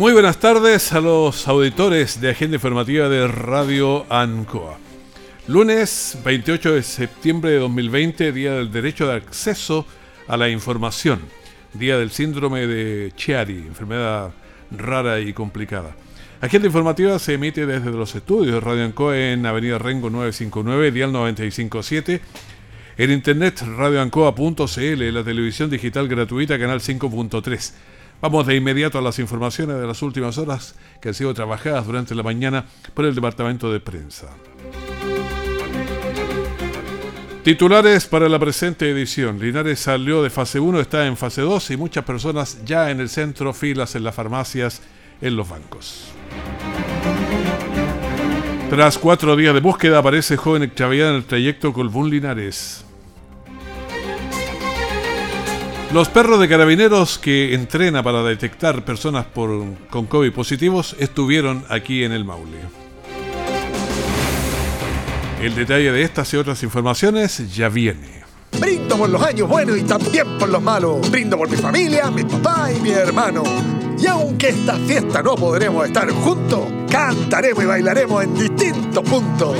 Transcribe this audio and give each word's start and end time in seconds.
Muy 0.00 0.14
buenas 0.14 0.38
tardes 0.38 0.94
a 0.94 1.00
los 1.02 1.46
auditores 1.46 2.22
de 2.22 2.30
Agenda 2.30 2.56
Informativa 2.56 3.10
de 3.10 3.28
Radio 3.28 4.06
ANCOA. 4.08 4.78
Lunes 5.46 6.16
28 6.24 6.72
de 6.76 6.82
septiembre 6.82 7.50
de 7.50 7.58
2020, 7.58 8.32
Día 8.32 8.54
del 8.54 8.72
Derecho 8.72 9.06
de 9.06 9.16
Acceso 9.16 9.84
a 10.26 10.38
la 10.38 10.48
Información, 10.48 11.20
Día 11.74 11.98
del 11.98 12.12
Síndrome 12.12 12.66
de 12.66 13.12
Chiari, 13.14 13.58
enfermedad 13.58 14.32
rara 14.70 15.20
y 15.20 15.34
complicada. 15.34 15.94
Agenda 16.40 16.68
Informativa 16.68 17.18
se 17.18 17.34
emite 17.34 17.66
desde 17.66 17.90
los 17.90 18.14
estudios 18.14 18.54
de 18.54 18.60
Radio 18.60 18.86
ANCOA 18.86 19.18
en 19.18 19.44
Avenida 19.44 19.76
Rengo 19.76 20.08
959, 20.08 20.92
Dial 20.92 21.12
957, 21.12 22.22
en 22.96 23.10
internet 23.10 23.60
radioancoa.cl, 23.76 25.12
la 25.12 25.24
televisión 25.24 25.68
digital 25.68 26.08
gratuita, 26.08 26.58
canal 26.58 26.80
5.3 26.80 27.72
Vamos 28.20 28.46
de 28.46 28.54
inmediato 28.54 28.98
a 28.98 29.02
las 29.02 29.18
informaciones 29.18 29.80
de 29.80 29.86
las 29.86 30.02
últimas 30.02 30.36
horas 30.36 30.74
que 31.00 31.08
han 31.08 31.14
sido 31.14 31.32
trabajadas 31.32 31.86
durante 31.86 32.14
la 32.14 32.22
mañana 32.22 32.66
por 32.92 33.06
el 33.06 33.14
Departamento 33.14 33.72
de 33.72 33.80
Prensa. 33.80 34.28
Titulares 37.42 38.06
para 38.06 38.28
la 38.28 38.38
presente 38.38 38.90
edición. 38.90 39.38
Linares 39.38 39.80
salió 39.80 40.22
de 40.22 40.28
fase 40.28 40.60
1, 40.60 40.80
está 40.80 41.06
en 41.06 41.16
fase 41.16 41.40
2 41.40 41.70
y 41.70 41.76
muchas 41.78 42.04
personas 42.04 42.62
ya 42.66 42.90
en 42.90 43.00
el 43.00 43.08
centro, 43.08 43.54
filas 43.54 43.94
en 43.94 44.04
las 44.04 44.14
farmacias, 44.14 44.82
en 45.22 45.36
los 45.36 45.48
bancos. 45.48 46.12
Tras 48.68 48.98
cuatro 48.98 49.34
días 49.34 49.54
de 49.54 49.60
búsqueda 49.60 49.98
aparece 49.98 50.36
joven 50.36 50.62
extraviada 50.62 51.10
en 51.10 51.16
el 51.16 51.24
trayecto 51.24 51.72
Colbún 51.72 52.10
Los 55.92 56.08
perros 56.08 56.38
de 56.38 56.48
carabineros 56.48 57.18
que 57.18 57.52
entrena 57.52 58.00
para 58.00 58.22
detectar 58.22 58.84
personas 58.84 59.26
con 59.34 60.06
COVID 60.06 60.32
positivos 60.32 60.94
estuvieron 61.00 61.64
aquí 61.68 62.04
en 62.04 62.12
el 62.12 62.24
Maule. 62.24 62.58
El 65.42 65.56
detalle 65.56 65.90
de 65.90 66.02
estas 66.02 66.32
y 66.32 66.36
otras 66.36 66.62
informaciones 66.62 67.56
ya 67.56 67.68
viene. 67.68 68.22
Brindo 68.60 68.96
por 68.96 69.08
los 69.08 69.20
años 69.20 69.48
buenos 69.48 69.78
y 69.78 69.82
también 69.82 70.38
por 70.38 70.48
los 70.48 70.62
malos. 70.62 71.10
Brindo 71.10 71.36
por 71.36 71.50
mi 71.50 71.56
familia, 71.56 72.08
mi 72.08 72.22
papá 72.22 72.70
y 72.70 72.80
mi 72.80 72.90
hermano. 72.90 73.42
Y 73.98 74.06
aunque 74.06 74.50
esta 74.50 74.76
fiesta 74.76 75.22
no 75.22 75.34
podremos 75.34 75.86
estar 75.86 76.08
juntos, 76.08 76.60
cantaremos 76.88 77.64
y 77.64 77.66
bailaremos 77.66 78.22
en 78.22 78.34
distintos 78.34 79.02
puntos. 79.02 79.56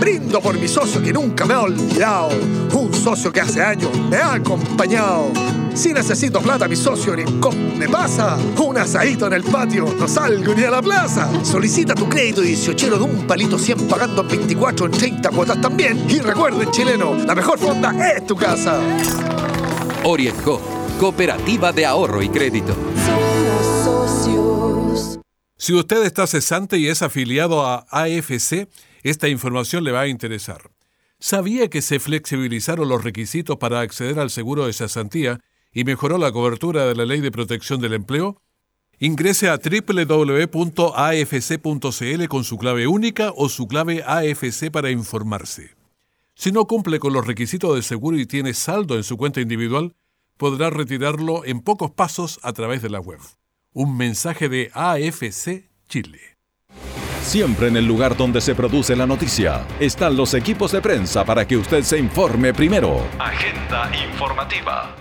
Brindo 0.00 0.40
por 0.40 0.58
mi 0.58 0.66
socio 0.66 1.00
que 1.00 1.12
nunca 1.12 1.44
me 1.44 1.54
ha 1.54 1.60
olvidado. 1.60 2.30
Un 2.72 2.92
socio 2.92 3.30
que 3.30 3.42
hace 3.42 3.62
años 3.62 3.90
me 4.10 4.16
ha 4.16 4.34
acompañado 4.34 5.30
si 5.78 5.92
necesito 5.92 6.40
plata, 6.40 6.66
mi 6.66 6.74
socio 6.74 7.12
Orincom 7.12 7.54
me 7.78 7.88
pasa. 7.88 8.36
Un 8.58 8.78
asadito 8.78 9.28
en 9.28 9.34
el 9.34 9.44
patio, 9.44 9.94
no 9.98 10.08
salgo 10.08 10.52
ni 10.54 10.64
a 10.64 10.70
la 10.70 10.82
plaza. 10.82 11.30
Solicita 11.44 11.94
tu 11.94 12.08
crédito 12.08 12.40
18 12.40 12.98
de 12.98 13.04
un 13.04 13.26
palito 13.26 13.56
100 13.56 13.86
pagando 13.86 14.22
en 14.22 14.28
24 14.28 14.86
en 14.86 14.92
30 14.92 15.30
cuotas 15.30 15.60
también. 15.60 16.04
Y 16.10 16.18
recuerden, 16.18 16.70
chileno, 16.72 17.14
la 17.14 17.34
mejor 17.34 17.58
fonda 17.60 17.94
es 18.12 18.26
tu 18.26 18.34
casa. 18.34 18.80
Orienco, 20.02 20.60
Cooperativa 20.98 21.72
de 21.72 21.86
Ahorro 21.86 22.22
y 22.22 22.28
Crédito. 22.28 22.76
Si 25.56 25.74
usted 25.74 26.04
está 26.04 26.26
cesante 26.26 26.78
y 26.78 26.88
es 26.88 27.02
afiliado 27.02 27.64
a 27.64 27.86
AFC, 27.90 28.68
esta 29.02 29.28
información 29.28 29.84
le 29.84 29.92
va 29.92 30.00
a 30.02 30.08
interesar. 30.08 30.70
¿Sabía 31.20 31.68
que 31.68 31.82
se 31.82 32.00
flexibilizaron 32.00 32.88
los 32.88 33.02
requisitos 33.02 33.56
para 33.58 33.80
acceder 33.80 34.18
al 34.18 34.30
seguro 34.30 34.66
de 34.66 34.72
cesantía 34.72 35.40
y 35.72 35.84
mejoró 35.84 36.18
la 36.18 36.32
cobertura 36.32 36.86
de 36.86 36.94
la 36.94 37.04
Ley 37.04 37.20
de 37.20 37.30
Protección 37.30 37.80
del 37.80 37.94
Empleo? 37.94 38.40
Ingrese 39.00 39.48
a 39.48 39.58
www.afc.cl 39.58 40.48
con 42.28 42.44
su 42.44 42.58
clave 42.58 42.86
única 42.88 43.32
o 43.36 43.48
su 43.48 43.68
clave 43.68 44.02
AFC 44.04 44.70
para 44.72 44.90
informarse. 44.90 45.76
Si 46.34 46.52
no 46.52 46.66
cumple 46.66 46.98
con 46.98 47.12
los 47.12 47.26
requisitos 47.26 47.74
de 47.74 47.82
seguro 47.82 48.16
y 48.16 48.26
tiene 48.26 48.54
saldo 48.54 48.96
en 48.96 49.04
su 49.04 49.16
cuenta 49.16 49.40
individual, 49.40 49.94
podrá 50.36 50.70
retirarlo 50.70 51.44
en 51.44 51.60
pocos 51.60 51.90
pasos 51.90 52.40
a 52.42 52.52
través 52.52 52.82
de 52.82 52.90
la 52.90 53.00
web. 53.00 53.20
Un 53.72 53.96
mensaje 53.96 54.48
de 54.48 54.70
AFC 54.72 55.68
Chile. 55.88 56.38
Siempre 57.22 57.68
en 57.68 57.76
el 57.76 57.86
lugar 57.86 58.16
donde 58.16 58.40
se 58.40 58.54
produce 58.54 58.96
la 58.96 59.06
noticia 59.06 59.66
están 59.78 60.16
los 60.16 60.32
equipos 60.32 60.72
de 60.72 60.80
prensa 60.80 61.24
para 61.24 61.46
que 61.46 61.56
usted 61.56 61.82
se 61.82 61.98
informe 61.98 62.54
primero. 62.54 63.04
Agenda 63.18 63.90
informativa. 64.08 64.96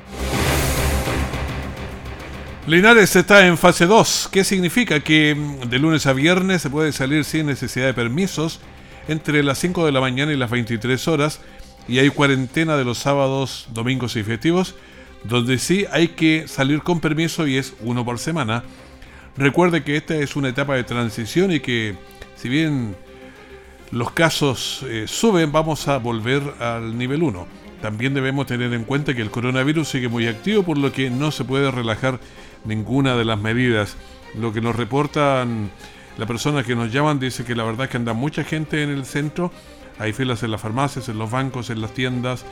Linares 2.67 3.15
está 3.15 3.47
en 3.47 3.57
fase 3.57 3.85
2. 3.85 4.27
¿Qué 4.29 4.43
significa? 4.43 4.99
Que 4.99 5.33
mm, 5.33 5.69
de 5.69 5.79
lunes 5.79 6.05
a 6.05 6.11
viernes 6.11 6.61
se 6.61 6.69
puede 6.69 6.91
salir 6.91 7.23
sin 7.23 7.45
necesidad 7.45 7.85
de 7.85 7.93
permisos 7.93 8.59
entre 9.07 9.41
las 9.41 9.57
5 9.59 9.85
de 9.85 9.93
la 9.93 10.01
mañana 10.01 10.33
y 10.33 10.35
las 10.35 10.49
23 10.49 11.07
horas 11.07 11.39
y 11.87 11.99
hay 11.99 12.09
cuarentena 12.09 12.75
de 12.75 12.83
los 12.83 12.97
sábados, 12.97 13.69
domingos 13.71 14.17
y 14.17 14.23
festivos, 14.23 14.75
donde 15.23 15.59
sí 15.59 15.85
hay 15.93 16.09
que 16.09 16.49
salir 16.49 16.83
con 16.83 16.99
permiso 16.99 17.47
y 17.47 17.55
es 17.55 17.73
uno 17.79 18.03
por 18.03 18.19
semana. 18.19 18.63
Recuerde 19.37 19.85
que 19.85 19.95
esta 19.95 20.15
es 20.15 20.35
una 20.35 20.49
etapa 20.49 20.75
de 20.75 20.83
transición 20.83 21.53
y 21.53 21.61
que 21.61 21.95
si 22.35 22.49
bien 22.49 22.97
los 23.91 24.11
casos 24.11 24.83
eh, 24.89 25.05
suben, 25.07 25.53
vamos 25.53 25.87
a 25.87 25.99
volver 25.99 26.43
al 26.59 26.97
nivel 26.97 27.23
1. 27.23 27.66
También 27.81 28.13
debemos 28.13 28.47
tener 28.47 28.73
en 28.73 28.83
cuenta 28.83 29.13
que 29.13 29.21
el 29.21 29.31
coronavirus 29.31 29.87
sigue 29.87 30.07
muy 30.07 30.27
activo, 30.27 30.63
por 30.63 30.77
lo 30.77 30.91
que 30.91 31.09
no 31.09 31.31
se 31.31 31.43
puede 31.43 31.69
relajar 31.71 32.19
ninguna 32.65 33.15
de 33.15 33.25
las 33.25 33.39
medidas. 33.39 33.97
Lo 34.35 34.51
que 34.51 34.61
nos 34.61 34.75
reportan 34.75 35.69
las 36.17 36.27
personas 36.27 36.65
que 36.65 36.75
nos 36.75 36.91
llaman 36.91 37.19
dice 37.19 37.45
que 37.45 37.55
la 37.55 37.63
verdad 37.63 37.85
es 37.85 37.91
que 37.91 37.97
anda 37.97 38.13
mucha 38.13 38.43
gente 38.43 38.81
en 38.81 38.89
el 38.89 39.05
centro. 39.05 39.51
Hay 39.99 40.13
filas 40.13 40.41
en 40.43 40.51
las 40.51 40.61
farmacias, 40.61 41.09
en 41.09 41.19
los 41.19 41.29
bancos, 41.29 41.69
en 41.69 41.81
las 41.81 41.93
tiendas, 41.93 42.43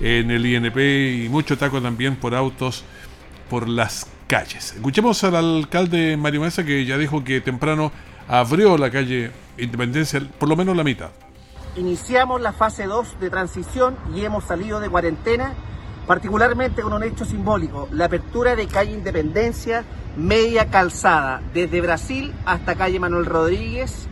en 0.00 0.30
el 0.30 0.44
INP 0.44 0.76
y 1.24 1.28
mucho 1.30 1.56
taco 1.56 1.80
también 1.80 2.16
por 2.16 2.34
autos 2.34 2.84
por 3.48 3.68
las 3.68 4.06
calles. 4.26 4.74
Escuchemos 4.74 5.24
al 5.24 5.36
alcalde 5.36 6.16
Mario 6.16 6.42
Mesa 6.42 6.64
que 6.64 6.84
ya 6.84 6.98
dijo 6.98 7.24
que 7.24 7.40
temprano 7.40 7.92
abrió 8.28 8.76
la 8.76 8.90
calle 8.90 9.30
Independencia, 9.58 10.20
por 10.38 10.50
lo 10.50 10.56
menos 10.56 10.76
la 10.76 10.84
mitad. 10.84 11.10
Iniciamos 11.76 12.40
la 12.40 12.52
fase 12.52 12.86
2 12.86 13.20
de 13.20 13.28
transición 13.28 13.96
y 14.14 14.24
hemos 14.24 14.44
salido 14.44 14.80
de 14.80 14.88
cuarentena 14.88 15.52
particularmente 16.06 16.82
con 16.82 16.92
un 16.92 17.02
hecho 17.02 17.24
simbólico, 17.24 17.88
la 17.90 18.06
apertura 18.06 18.54
de 18.54 18.68
calle 18.68 18.92
Independencia, 18.92 19.84
media 20.16 20.70
calzada, 20.70 21.42
desde 21.52 21.80
Brasil 21.80 22.32
hasta 22.46 22.76
calle 22.76 23.00
Manuel 23.00 23.26
Rodríguez, 23.26 24.06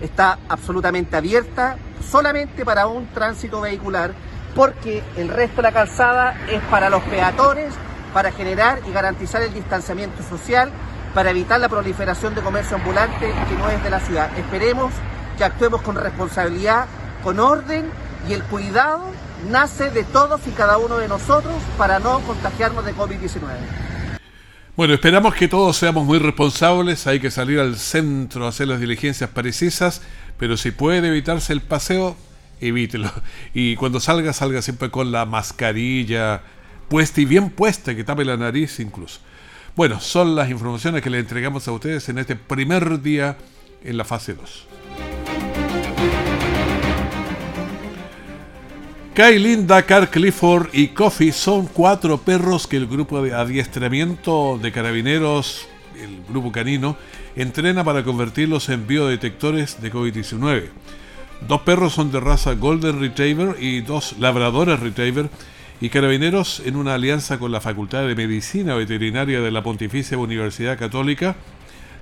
está 0.00 0.38
absolutamente 0.48 1.16
abierta 1.16 1.76
solamente 2.08 2.64
para 2.64 2.86
un 2.86 3.08
tránsito 3.08 3.60
vehicular, 3.60 4.14
porque 4.54 5.02
el 5.16 5.28
resto 5.28 5.56
de 5.56 5.62
la 5.62 5.72
calzada 5.72 6.36
es 6.48 6.62
para 6.64 6.88
los 6.88 7.02
peatones, 7.02 7.74
para 8.14 8.32
generar 8.32 8.80
y 8.88 8.92
garantizar 8.92 9.42
el 9.42 9.52
distanciamiento 9.52 10.22
social, 10.22 10.70
para 11.14 11.30
evitar 11.30 11.60
la 11.60 11.68
proliferación 11.68 12.34
de 12.34 12.40
comercio 12.40 12.76
ambulante 12.76 13.32
que 13.48 13.54
no 13.56 13.68
es 13.68 13.82
de 13.82 13.90
la 13.90 14.00
ciudad. 14.00 14.30
Esperemos 14.38 14.92
que 15.36 15.44
actuemos 15.44 15.82
con 15.82 15.96
responsabilidad, 15.96 16.86
con 17.22 17.38
orden 17.40 17.86
y 18.28 18.32
el 18.32 18.42
cuidado 18.44 19.04
nace 19.50 19.90
de 19.90 20.04
todos 20.04 20.40
y 20.46 20.50
cada 20.50 20.78
uno 20.78 20.98
de 20.98 21.08
nosotros 21.08 21.54
para 21.78 21.98
no 21.98 22.20
contagiarnos 22.20 22.84
de 22.84 22.94
COVID-19. 22.94 23.40
Bueno, 24.76 24.94
esperamos 24.94 25.34
que 25.34 25.48
todos 25.48 25.76
seamos 25.76 26.04
muy 26.04 26.18
responsables, 26.18 27.06
hay 27.06 27.20
que 27.20 27.30
salir 27.30 27.60
al 27.60 27.76
centro 27.76 28.46
a 28.46 28.48
hacer 28.48 28.68
las 28.68 28.80
diligencias 28.80 29.28
precisas, 29.30 30.02
pero 30.38 30.56
si 30.56 30.70
puede 30.70 31.06
evitarse 31.06 31.52
el 31.52 31.60
paseo, 31.60 32.16
evítelo. 32.60 33.10
Y 33.52 33.76
cuando 33.76 34.00
salga, 34.00 34.32
salga 34.32 34.62
siempre 34.62 34.90
con 34.90 35.12
la 35.12 35.26
mascarilla 35.26 36.42
puesta 36.88 37.20
y 37.20 37.24
bien 37.24 37.50
puesta, 37.50 37.94
que 37.94 38.04
tape 38.04 38.24
la 38.24 38.36
nariz 38.36 38.80
incluso. 38.80 39.20
Bueno, 39.76 40.00
son 40.00 40.34
las 40.34 40.50
informaciones 40.50 41.02
que 41.02 41.10
le 41.10 41.18
entregamos 41.18 41.66
a 41.68 41.72
ustedes 41.72 42.08
en 42.08 42.18
este 42.18 42.36
primer 42.36 43.00
día 43.02 43.36
en 43.84 43.96
la 43.96 44.04
fase 44.04 44.34
2. 44.34 44.66
Kailin, 49.20 49.66
Dakar, 49.66 50.08
Clifford 50.08 50.70
y 50.72 50.88
Coffee 50.88 51.32
son 51.32 51.66
cuatro 51.66 52.16
perros 52.16 52.66
que 52.66 52.78
el 52.78 52.86
grupo 52.86 53.20
de 53.20 53.34
adiestramiento 53.34 54.56
de 54.56 54.72
carabineros, 54.72 55.68
el 56.02 56.22
grupo 56.26 56.50
canino, 56.50 56.96
entrena 57.36 57.84
para 57.84 58.02
convertirlos 58.02 58.70
en 58.70 58.86
biodetectores 58.86 59.82
de 59.82 59.92
COVID-19. 59.92 60.70
Dos 61.46 61.60
perros 61.60 61.92
son 61.92 62.10
de 62.10 62.18
raza 62.18 62.54
Golden 62.54 62.98
Retriever 62.98 63.62
y 63.62 63.82
dos 63.82 64.14
labradores 64.18 64.80
Retriever 64.80 65.28
y 65.82 65.90
Carabineros, 65.90 66.62
en 66.64 66.76
una 66.76 66.94
alianza 66.94 67.38
con 67.38 67.52
la 67.52 67.60
Facultad 67.60 68.06
de 68.06 68.14
Medicina 68.14 68.74
Veterinaria 68.74 69.42
de 69.42 69.50
la 69.50 69.62
Pontificia 69.62 70.16
Universidad 70.16 70.78
Católica, 70.78 71.36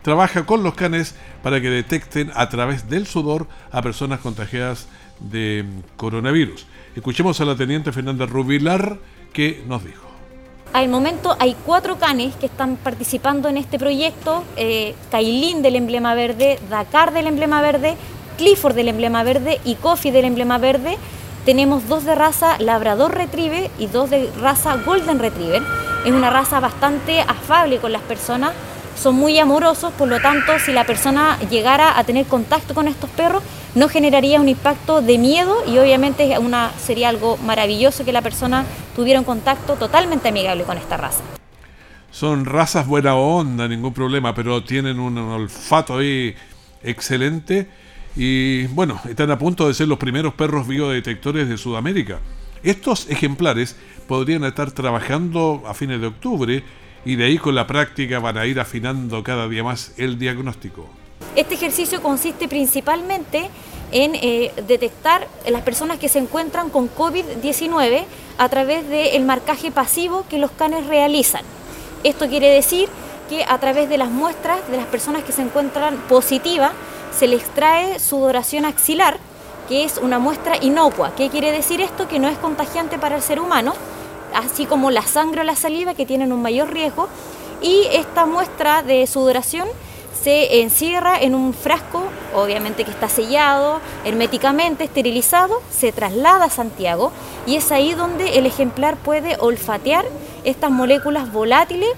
trabaja 0.03 0.47
con 0.47 0.62
los 0.62 0.75
canes 0.75 1.15
para 1.43 1.61
que 1.61 1.71
detecten 1.71 2.31
a 2.35 2.49
través 2.49 2.89
del 2.89 3.06
sudor 3.06 3.47
a 3.71 3.83
personas 3.83 4.21
contagiadas 4.21 4.89
de 5.21 5.65
coronavirus. 5.97 6.67
Escuchemos 6.95 7.41
a 7.41 7.45
la 7.45 7.56
teniente 7.56 7.93
Fernanda 7.93 8.27
Rubilar 8.27 8.99
que 9.33 9.62
nos 9.67 9.85
dijo. 9.85 10.09
Al 10.73 10.89
momento 10.89 11.35
hay 11.41 11.56
cuatro 11.65 11.99
canes 11.99 12.35
que 12.37 12.47
están 12.47 12.77
participando 12.77 13.49
en 13.49 13.56
este 13.56 13.79
proyecto, 13.79 14.45
eh, 14.56 14.95
del 15.11 15.77
emblema 15.77 16.15
verde, 16.15 16.59
Dakar 16.69 17.12
del 17.12 17.27
emblema 17.27 17.62
verde, 17.62 17.97
Clifford 18.37 18.75
del 18.75 18.89
emblema 18.89 19.23
verde 19.23 19.61
y 19.65 19.77
Coffee 19.77 20.12
del 20.12 20.27
emblema 20.27 20.59
verde. 20.59 20.99
Tenemos 21.44 21.89
dos 21.89 22.05
de 22.05 22.15
raza 22.15 22.59
Labrador 22.59 23.15
Retriever 23.15 23.71
y 23.79 23.87
dos 23.87 24.11
de 24.11 24.31
raza 24.41 24.77
Golden 24.77 25.19
Retriever. 25.19 25.62
Es 26.05 26.12
una 26.12 26.31
raza 26.31 26.61
bastante 26.61 27.23
afable 27.23 27.79
con 27.79 27.91
las 27.91 28.03
personas, 28.03 28.53
son 28.99 29.15
muy 29.15 29.39
amorosos, 29.39 29.93
por 29.93 30.09
lo 30.09 30.21
tanto, 30.21 30.59
si 30.59 30.73
la 30.73 30.85
persona 30.85 31.39
llegara 31.50 31.99
a 31.99 32.05
tener 32.05 32.27
contacto 32.27 32.75
con 32.75 32.89
estos 32.89 33.09
perros, 33.11 33.43
no 33.75 33.89
generaría 33.89 34.41
un 34.41 34.49
impacto 34.49 35.00
de 35.00 35.19
miedo 35.19 35.62
y 35.67 35.79
obviamente 35.79 36.35
sería 36.79 37.09
algo 37.09 37.37
maravilloso 37.39 38.05
que 38.05 38.12
la 38.12 38.23
persona 38.23 38.65
tuviera 38.97 39.21
un 39.21 39.25
contacto 39.25 39.75
totalmente 39.75 40.29
amigable 40.29 40.65
con 40.65 40.77
esta 40.77 40.97
raza. 40.97 41.23
Son 42.11 42.45
razas 42.45 42.87
buena 42.87 43.15
onda, 43.15 43.69
ningún 43.69 43.93
problema, 43.93 44.35
pero 44.35 44.65
tienen 44.65 44.99
un 44.99 45.17
olfato 45.17 45.99
ahí 45.99 46.35
excelente 46.83 47.69
y 48.17 48.67
bueno, 48.69 49.01
están 49.09 49.31
a 49.31 49.39
punto 49.39 49.69
de 49.69 49.75
ser 49.75 49.87
los 49.87 49.99
primeros 49.99 50.35
perros 50.35 50.67
biodetectores 50.67 51.49
de 51.49 51.56
Sudamérica. 51.56 52.19
Estos 52.65 53.09
ejemplares 53.09 53.77
podrían 54.09 54.43
estar 54.43 54.73
trabajando 54.73 55.62
a 55.69 55.75
fines 55.75 56.01
de 56.01 56.09
octubre 56.09 56.65
y 57.08 57.16
de 57.16 57.25
ahí 57.25 57.38
con 57.38 57.55
la 57.55 57.66
práctica 57.66 58.19
van 58.19 58.37
a 58.37 58.44
ir 58.44 58.60
afinando 58.60 59.22
cada 59.22 59.49
día 59.49 59.64
más 59.64 59.93
el 59.96 60.19
diagnóstico. 60.19 60.84
Este 61.37 61.55
ejercicio 61.55 62.02
consiste 62.02 62.49
principalmente 62.49 63.49
en 63.93 64.14
eh, 64.14 64.52
detectar 64.66 65.26
las 65.49 65.62
personas 65.62 65.99
que 65.99 66.10
se 66.10 66.19
encuentran 66.19 66.69
con 66.69 66.94
COVID-19 66.94 68.05
a 68.37 68.49
través 68.50 68.87
del 68.90 69.25
marcaje 69.25 69.70
pasivo 69.70 70.26
que 70.28 70.37
los 70.37 70.50
canes 70.50 70.87
realizan. 70.87 71.40
Esto 72.05 72.28
quiere 72.28 72.50
decir 72.50 72.90
que 73.31 73.43
a 73.43 73.56
través 73.56 73.88
de 73.88 73.96
las 73.96 74.10
muestras 74.10 74.69
de 74.70 74.76
las 74.76 74.87
personas 74.87 75.25
que 75.25 75.32
se 75.32 75.40
encuentran 75.40 75.96
positivas 76.10 76.72
se 77.19 77.26
le 77.26 77.37
extrae 77.37 78.00
sudoración 78.00 78.66
axilar, 78.66 79.16
que 79.66 79.84
es 79.84 79.96
una 79.96 80.19
muestra 80.19 80.62
inocua. 80.62 81.14
¿Qué 81.14 81.31
quiere 81.31 81.52
decir 81.52 81.81
esto? 81.81 82.06
Que 82.06 82.19
no 82.19 82.28
es 82.28 82.37
contagiante 82.37 82.99
para 82.99 83.16
el 83.16 83.22
ser 83.22 83.40
humano, 83.40 83.72
así 84.38 84.67
como 84.67 84.90
la 84.90 85.02
sangre 85.02 85.43
o 85.43 85.44
la 85.44 85.56
saliva 85.56 85.94
que 85.94 86.06
tienen 86.06 86.32
un 86.32 86.43
mayor 86.43 86.73
riesgo. 86.73 87.08
Y 87.62 87.82
esta 87.93 88.26
muestra 88.26 88.82
de 88.82 89.06
sudoración 89.06 89.69
se 90.23 90.62
encierra 90.62 91.20
en 91.20 91.35
un 91.35 91.55
frasco, 91.55 92.05
obviamente 92.35 92.85
que 92.85 92.90
está 92.90 93.08
sellado, 93.08 93.81
herméticamente 94.05 94.85
esterilizado, 94.85 95.62
se 95.70 95.93
traslada 95.93 96.46
a 96.46 96.50
Santiago 96.50 97.12
y 97.46 97.56
es 97.56 97.70
ahí 97.73 97.94
donde 97.94 98.38
el 98.38 98.46
ejemplar 98.46 98.96
puede 98.96 99.37
olfatear 99.38 100.05
estas 100.44 100.70
moléculas 100.70 101.32
volátiles 101.32 101.88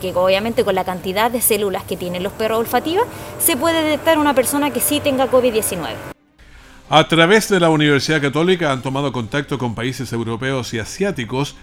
que 0.00 0.12
obviamente 0.14 0.64
con 0.64 0.74
la 0.74 0.84
cantidad 0.84 1.30
de 1.30 1.40
células 1.40 1.84
que 1.84 1.96
tienen 1.96 2.22
los 2.22 2.32
perros 2.32 2.58
olfativos, 2.58 3.06
se 3.38 3.56
puede 3.56 3.82
detectar 3.82 4.18
una 4.18 4.34
persona 4.34 4.70
que 4.70 4.80
sí 4.80 5.00
tenga 5.00 5.30
COVID-19. 5.30 5.94
A 6.90 7.08
través 7.08 7.48
de 7.48 7.58
la 7.58 7.70
Universidad 7.70 8.20
Católica 8.20 8.70
han 8.70 8.82
tomado 8.82 9.12
contacto 9.12 9.56
con 9.56 9.74
países 9.74 10.12
europeos 10.12 10.74
y 10.74 10.78
asiáticos, 10.78 11.56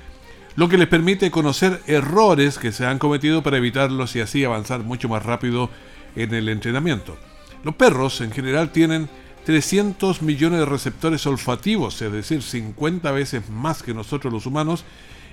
lo 0.60 0.68
que 0.68 0.78
les 0.78 0.90
permite 0.90 1.32
conocer 1.32 1.82
errores 1.88 2.58
que 2.58 2.74
se 2.74 2.86
han 2.86 3.00
cometido 3.00 3.42
para 3.42 3.56
evitarlos 3.56 4.14
y 4.18 4.20
así 4.20 4.44
avanzar 4.44 4.82
mucho 4.82 5.08
más 5.08 5.24
rápido 5.26 5.70
en 6.18 6.34
el 6.34 6.50
entrenamiento. 6.50 7.16
Los 7.64 7.76
perros 7.76 8.20
en 8.20 8.34
general 8.34 8.74
tienen 8.74 9.08
300 9.46 10.22
millones 10.22 10.60
de 10.60 10.66
receptores 10.66 11.26
olfativos, 11.26 12.02
es 12.02 12.12
decir, 12.12 12.42
50 12.42 13.10
veces 13.14 13.50
más 13.50 13.82
que 13.82 13.94
nosotros 13.94 14.34
los 14.34 14.46
humanos, 14.46 14.84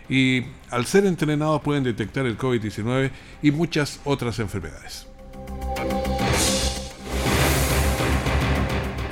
y 0.08 0.44
al 0.70 0.86
ser 0.86 1.04
entrenados 1.06 1.60
pueden 1.60 1.82
detectar 1.82 2.24
el 2.24 2.38
COVID-19 2.38 3.10
y 3.42 3.50
muchas 3.50 3.98
otras 4.04 4.38
enfermedades. 4.38 5.08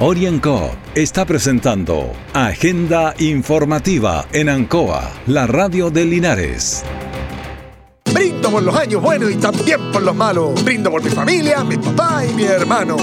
Orienco 0.01 0.75
está 0.97 1.25
presentando 1.25 2.11
Agenda 2.33 3.15
Informativa 3.19 4.27
en 4.33 4.49
Ancoa, 4.49 5.09
la 5.29 5.47
radio 5.47 5.89
de 5.89 6.05
Linares. 6.05 6.83
Brindo 8.13 8.51
por 8.51 8.65
los 8.65 8.75
años 8.75 9.01
buenos 9.01 9.31
y 9.31 9.37
también 9.37 9.93
por 9.93 10.03
los 10.03 10.17
malos. 10.17 10.65
Brindo 10.65 10.91
por 10.91 11.01
mi 11.01 11.11
familia, 11.11 11.63
mi 11.63 11.77
papá 11.77 12.25
y 12.29 12.35
mi 12.35 12.43
hermano. 12.43 12.97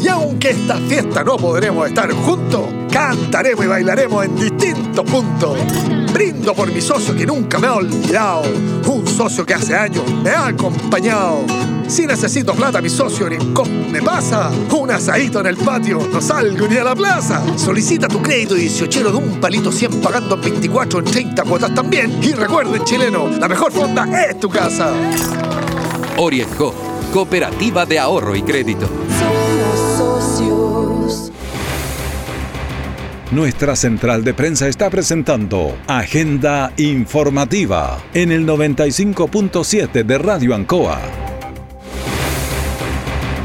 Y 0.00 0.08
aunque 0.08 0.50
esta 0.50 0.78
fiesta 0.78 1.22
no 1.22 1.36
podremos 1.36 1.86
estar 1.86 2.10
juntos, 2.10 2.64
cantaremos 2.92 3.64
y 3.64 3.68
bailaremos 3.68 4.24
en 4.24 4.36
distintos 4.36 5.04
puntos. 5.10 5.58
Brindo 6.12 6.54
por 6.54 6.70
mi 6.70 6.80
socio 6.80 7.16
que 7.16 7.26
nunca 7.26 7.58
me 7.58 7.66
ha 7.66 7.74
olvidado. 7.74 8.42
Un 8.86 9.06
socio 9.06 9.46
que 9.46 9.54
hace 9.54 9.74
años 9.74 10.04
me 10.22 10.30
ha 10.30 10.48
acompañado. 10.48 11.44
Si 11.88 12.06
necesito 12.06 12.54
plata, 12.54 12.80
mi 12.80 12.90
socio 12.90 13.26
Orincom 13.26 13.68
me 13.90 14.02
pasa. 14.02 14.50
Un 14.78 14.90
asadito 14.90 15.40
en 15.40 15.46
el 15.46 15.56
patio, 15.56 16.06
no 16.12 16.20
salgo 16.20 16.68
ni 16.68 16.76
a 16.76 16.84
la 16.84 16.94
plaza. 16.94 17.42
Solicita 17.56 18.08
tu 18.08 18.20
crédito 18.22 18.54
18 18.54 19.10
de 19.10 19.16
un 19.16 19.40
palito 19.40 19.72
100 19.72 20.00
pagando 20.00 20.34
en 20.36 20.40
24 20.42 20.98
en 21.00 21.04
30 21.06 21.42
cuotas 21.44 21.74
también. 21.74 22.22
Y 22.22 22.32
recuerden, 22.32 22.84
chileno, 22.84 23.28
la 23.28 23.48
mejor 23.48 23.72
fonda 23.72 24.06
es 24.28 24.38
tu 24.38 24.48
casa. 24.48 24.92
Orienco, 26.18 26.74
Cooperativa 27.12 27.86
de 27.86 27.98
Ahorro 27.98 28.36
y 28.36 28.42
Crédito. 28.42 28.88
Nuestra 33.32 33.76
central 33.76 34.24
de 34.24 34.34
prensa 34.34 34.68
está 34.68 34.90
presentando 34.90 35.74
Agenda 35.86 36.70
Informativa 36.76 37.98
en 38.12 38.30
el 38.30 38.46
95.7 38.46 40.04
de 40.04 40.18
Radio 40.18 40.54
Ancoa. 40.54 41.00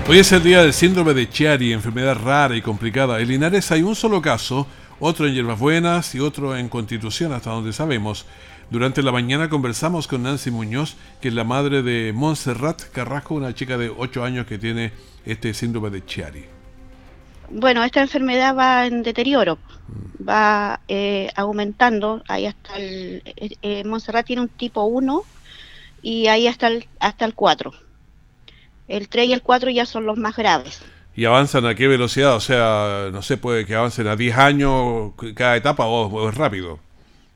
Hoy 0.10 0.20
es 0.20 0.30
el 0.34 0.44
día 0.44 0.62
del 0.62 0.74
síndrome 0.74 1.14
de 1.14 1.30
Chiari, 1.30 1.72
enfermedad 1.72 2.18
rara 2.22 2.58
y 2.58 2.62
complicada. 2.62 3.22
En 3.22 3.30
Linares 3.30 3.72
hay 3.72 3.82
un 3.82 3.96
solo 3.96 4.22
caso, 4.22 4.68
otro 5.00 5.26
en 5.26 5.34
Hierbas 5.34 5.58
Buenas 5.58 6.14
y 6.16 6.20
otro 6.20 6.58
en 6.58 6.68
Constitución, 6.68 7.32
hasta 7.32 7.52
donde 7.52 7.72
sabemos. 7.72 8.26
Durante 8.70 9.02
la 9.02 9.14
mañana 9.14 9.48
conversamos 9.48 10.06
con 10.10 10.24
Nancy 10.24 10.52
Muñoz, 10.52 10.98
que 11.22 11.30
es 11.30 11.34
la 11.34 11.46
madre 11.46 11.82
de 11.82 12.12
Montserrat 12.14 12.92
Carrasco, 12.92 13.36
una 13.36 13.56
chica 13.56 13.78
de 13.78 13.90
8 13.90 14.22
años 14.26 14.48
que 14.48 14.58
tiene 14.58 14.92
este 15.26 15.54
síndrome 15.54 15.92
de 15.92 16.04
Chiari. 16.04 16.57
Bueno, 17.50 17.84
esta 17.84 18.02
enfermedad 18.02 18.56
va 18.56 18.86
en 18.86 19.04
deterioro, 19.04 19.58
va 20.28 20.82
eh, 20.88 21.30
aumentando, 21.36 22.22
ahí 22.28 22.46
hasta 22.46 22.76
el, 22.76 23.24
eh, 23.26 23.56
eh, 23.62 23.84
Montserrat 23.86 24.26
tiene 24.26 24.42
un 24.42 24.50
tipo 24.50 24.84
1 24.84 25.24
y 26.02 26.28
ahí 26.28 26.48
hasta 26.48 26.68
el, 26.68 26.88
hasta 27.00 27.26
el 27.26 27.34
4. 27.34 27.72
El 28.90 29.10
3 29.10 29.28
y 29.30 29.34
el 29.34 29.42
4 29.42 29.70
ya 29.70 29.86
son 29.86 30.06
los 30.06 30.18
más 30.18 30.36
graves. 30.36 30.82
¿Y 31.16 31.26
avanzan 31.26 31.66
a 31.66 31.76
qué 31.76 31.88
velocidad? 31.88 32.36
O 32.36 32.40
sea, 32.40 33.10
no 33.12 33.22
sé, 33.22 33.38
puede 33.38 33.66
que 33.66 33.76
avancen 33.76 34.08
a 34.08 34.16
10 34.16 34.38
años 34.38 35.14
cada 35.34 35.56
etapa 35.56 35.86
o 35.86 36.30
es 36.30 36.36
rápido. 36.36 36.80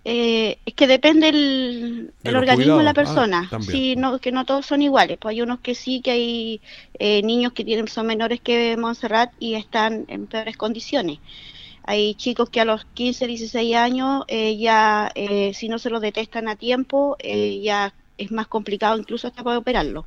Eh, 0.03 0.57
es 0.65 0.73
que 0.73 0.87
depende 0.87 1.29
el, 1.29 2.13
organismo 2.25 2.77
de 2.77 2.83
la 2.83 2.89
ah, 2.89 2.95
persona. 2.95 3.49
sí, 3.61 3.95
no, 3.95 4.17
que 4.19 4.31
no 4.31 4.45
todos 4.45 4.65
son 4.65 4.81
iguales. 4.81 5.17
Pues 5.19 5.33
hay 5.33 5.41
unos 5.41 5.59
que 5.59 5.75
sí, 5.75 6.01
que 6.01 6.11
hay 6.11 6.61
eh, 6.97 7.21
niños 7.23 7.53
que 7.53 7.63
tienen 7.63 7.87
son 7.87 8.07
menores 8.07 8.41
que 8.41 8.75
Montserrat 8.77 9.31
y 9.39 9.53
están 9.55 10.05
en 10.07 10.25
peores 10.25 10.57
condiciones. 10.57 11.19
Hay 11.83 12.15
chicos 12.15 12.49
que 12.49 12.61
a 12.61 12.65
los 12.65 12.85
15, 12.93 13.27
16 13.27 13.75
años 13.75 14.23
eh, 14.27 14.57
ya, 14.57 15.11
eh, 15.15 15.53
si 15.53 15.67
no 15.67 15.79
se 15.79 15.89
lo 15.89 15.99
detectan 15.99 16.47
a 16.47 16.55
tiempo, 16.55 17.15
eh, 17.19 17.59
ya 17.63 17.93
es 18.17 18.31
más 18.31 18.47
complicado 18.47 18.97
incluso 18.97 19.27
hasta 19.27 19.43
para 19.43 19.57
operarlo, 19.57 20.05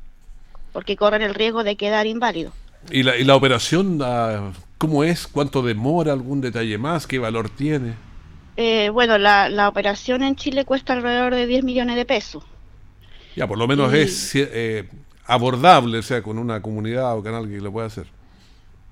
porque 0.71 0.95
corren 0.95 1.21
el 1.21 1.33
riesgo 1.33 1.63
de 1.63 1.75
quedar 1.75 2.07
inválido. 2.07 2.53
¿Y 2.91 3.03
la, 3.03 3.17
y 3.17 3.23
la 3.23 3.35
operación, 3.35 3.99
ah, 4.01 4.53
cómo 4.77 5.03
es? 5.03 5.27
¿Cuánto 5.27 5.61
demora? 5.61 6.13
¿Algún 6.13 6.39
detalle 6.39 6.77
más? 6.77 7.07
¿Qué 7.07 7.19
valor 7.19 7.49
tiene? 7.49 7.95
Eh, 8.57 8.89
bueno, 8.89 9.17
la, 9.17 9.47
la 9.49 9.69
operación 9.69 10.21
en 10.23 10.35
Chile 10.35 10.65
cuesta 10.65 10.93
alrededor 10.93 11.33
de 11.35 11.47
10 11.47 11.63
millones 11.63 11.95
de 11.95 12.05
pesos. 12.05 12.43
Ya, 13.35 13.47
por 13.47 13.57
lo 13.57 13.67
menos 13.67 13.93
Y- 13.93 13.97
es 14.01 14.31
eh, 14.35 14.89
abordable, 15.25 15.99
o 15.99 16.03
sea, 16.03 16.21
con 16.23 16.37
una 16.37 16.61
comunidad 16.61 17.17
o 17.17 17.23
canal 17.23 17.47
que 17.49 17.61
lo 17.61 17.71
pueda 17.71 17.87
hacer. 17.87 18.07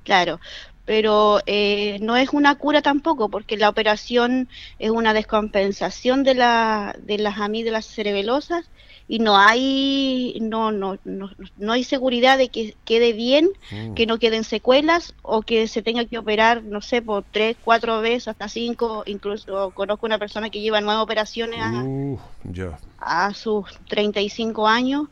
Claro, 0.03 0.39
pero 0.85 1.39
eh, 1.45 1.97
no 2.01 2.17
es 2.17 2.29
una 2.33 2.55
cura 2.55 2.81
tampoco, 2.81 3.29
porque 3.29 3.57
la 3.57 3.69
operación 3.69 4.49
es 4.79 4.89
una 4.91 5.13
descompensación 5.13 6.23
de, 6.23 6.35
la, 6.35 6.95
de 7.01 7.17
las 7.19 7.39
amígdalas 7.39 7.85
cerebelosas 7.85 8.65
y 9.07 9.19
no 9.19 9.37
hay, 9.37 10.37
no, 10.41 10.71
no, 10.71 10.97
no, 11.03 11.29
no 11.57 11.71
hay 11.73 11.83
seguridad 11.83 12.37
de 12.37 12.49
que 12.49 12.75
quede 12.85 13.13
bien, 13.13 13.49
Mm. 13.71 13.93
que 13.95 14.05
no 14.05 14.17
queden 14.19 14.43
secuelas 14.43 15.13
o 15.21 15.41
que 15.41 15.67
se 15.67 15.81
tenga 15.81 16.05
que 16.05 16.17
operar, 16.17 16.63
no 16.63 16.81
sé, 16.81 17.01
por 17.01 17.23
tres, 17.31 17.55
cuatro 17.63 18.01
veces, 18.01 18.29
hasta 18.29 18.47
cinco, 18.49 19.03
incluso 19.05 19.71
conozco 19.71 20.05
una 20.05 20.17
persona 20.19 20.49
que 20.49 20.61
lleva 20.61 20.81
nueve 20.81 21.01
operaciones 21.01 21.59
a, 21.61 21.83
Uh, 21.83 22.19
ya. 22.43 22.77
a 22.97 23.33
sus 23.33 23.65
35 23.87 24.67
años. 24.67 25.07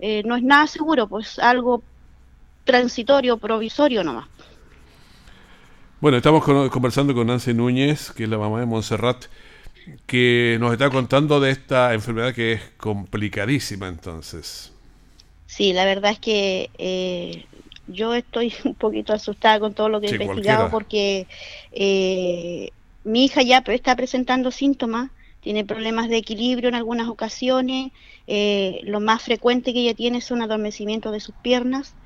Eh, 0.00 0.22
no 0.24 0.36
es 0.36 0.42
nada 0.42 0.66
seguro, 0.66 1.08
pues 1.08 1.38
algo 1.38 1.82
transitorio, 2.64 3.38
provisorio 3.38 4.04
nomás. 4.04 4.26
Bueno, 6.00 6.16
estamos 6.18 6.44
con- 6.44 6.68
conversando 6.70 7.14
con 7.14 7.26
Nancy 7.26 7.54
Núñez, 7.54 8.12
que 8.12 8.24
es 8.24 8.28
la 8.30 8.38
mamá 8.38 8.60
de 8.60 8.66
Montserrat, 8.66 9.24
que 10.06 10.58
nos 10.60 10.72
está 10.72 10.90
contando 10.90 11.40
de 11.40 11.50
esta 11.52 11.94
enfermedad 11.94 12.34
que 12.34 12.54
es 12.54 12.62
complicadísima 12.78 13.88
entonces. 13.88 14.72
Sí, 15.46 15.72
la 15.72 15.84
verdad 15.84 16.12
es 16.12 16.20
que 16.20 16.70
eh, 16.78 17.48
yo 17.86 18.14
estoy 18.14 18.52
un 18.64 18.74
poquito 18.76 19.12
asustada 19.12 19.58
con 19.60 19.74
todo 19.74 19.88
lo 19.88 20.00
que 20.00 20.08
he 20.08 20.10
investigado 20.10 20.20
cualquiera. 20.22 20.68
porque 20.68 21.28
eh, 21.70 22.72
mi 23.02 23.24
hija 23.24 23.42
ya 23.42 23.62
está 23.66 23.96
presentando 23.96 24.50
síntomas, 24.50 25.10
tiene 25.40 25.64
problemas 25.64 26.08
de 26.08 26.18
equilibrio 26.18 26.68
en 26.68 26.74
algunas 26.74 27.08
ocasiones, 27.08 27.92
eh, 28.26 28.80
lo 28.84 29.00
más 29.00 29.22
frecuente 29.22 29.72
que 29.72 29.80
ella 29.80 29.94
tiene 29.94 30.20
son 30.20 30.42
adormecimientos 30.42 31.12
de 31.12 31.20
sus 31.20 31.34
piernas 31.36 31.96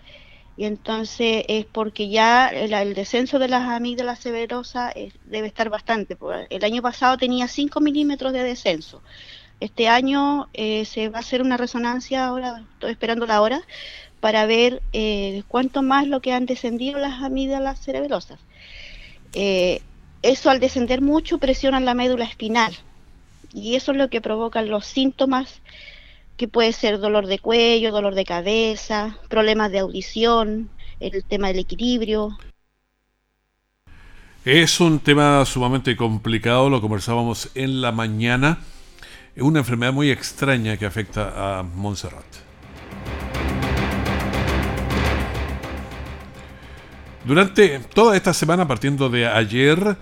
y 0.56 0.64
entonces 0.64 1.44
es 1.49 1.64
porque 1.64 2.09
ya 2.09 2.49
el, 2.49 2.73
el 2.73 2.94
descenso 2.94 3.38
de 3.38 3.49
las 3.49 3.68
amígdalas 3.68 4.18
severosas 4.18 4.92
eh, 4.97 5.12
debe 5.25 5.47
estar 5.47 5.71
bastante. 5.71 6.16
El 6.50 6.64
año 6.64 6.82
pasado 6.82 7.16
tenía 7.16 7.49
5 7.49 7.80
milímetros 7.80 8.32
de 8.32 8.42
descenso. 8.42 9.02
Este 9.61 9.88
año 9.88 10.49
eh, 10.54 10.85
se 10.85 11.09
va 11.09 11.18
a 11.18 11.21
hacer 11.21 11.40
una 11.40 11.56
resonancia, 11.56 12.26
ahora 12.26 12.64
estoy 12.75 12.90
esperando 12.90 13.26
la 13.26 13.40
hora, 13.40 13.62
para 14.18 14.44
ver 14.44 14.82
eh, 14.92 15.44
cuánto 15.47 15.82
más 15.82 16.06
lo 16.06 16.21
que 16.21 16.32
han 16.32 16.47
descendido 16.47 16.99
las 16.99 17.23
amígdalas 17.23 17.80
cerebelosas. 17.80 18.40
Eh, 19.35 19.80
eso 20.23 20.50
al 20.50 20.61
descender 20.61 21.00
mucho 21.00 21.38
presiona 21.38 21.80
la 21.80 21.94
médula 21.94 22.25
espinal 22.25 22.73
y 23.52 23.76
eso 23.76 23.92
es 23.92 23.99
lo 23.99 24.09
que 24.09 24.21
provoca 24.21 24.62
los 24.62 24.85
síntomas 24.85 25.61
que 26.42 26.49
puede 26.49 26.72
ser 26.72 26.99
dolor 26.99 27.28
de 27.28 27.38
cuello, 27.38 27.92
dolor 27.92 28.16
de 28.16 28.25
cabeza, 28.25 29.16
problemas 29.28 29.70
de 29.70 29.78
audición, 29.78 30.70
el 30.99 31.22
tema 31.22 31.46
del 31.46 31.61
equilibrio. 31.61 32.37
Es 34.44 34.80
un 34.80 34.99
tema 34.99 35.44
sumamente 35.44 35.96
complicado, 35.96 36.68
lo 36.68 36.80
conversábamos 36.80 37.52
en 37.54 37.80
la 37.80 37.92
mañana. 37.92 38.58
Es 39.37 39.44
una 39.44 39.61
enfermedad 39.61 39.92
muy 39.92 40.11
extraña 40.11 40.76
que 40.76 40.84
afecta 40.84 41.61
a 41.61 41.62
Montserrat. 41.62 42.26
Durante 47.25 47.78
toda 47.94 48.16
esta 48.16 48.34
semana, 48.34 48.66
partiendo 48.66 49.08
de 49.08 49.28
ayer, 49.28 49.96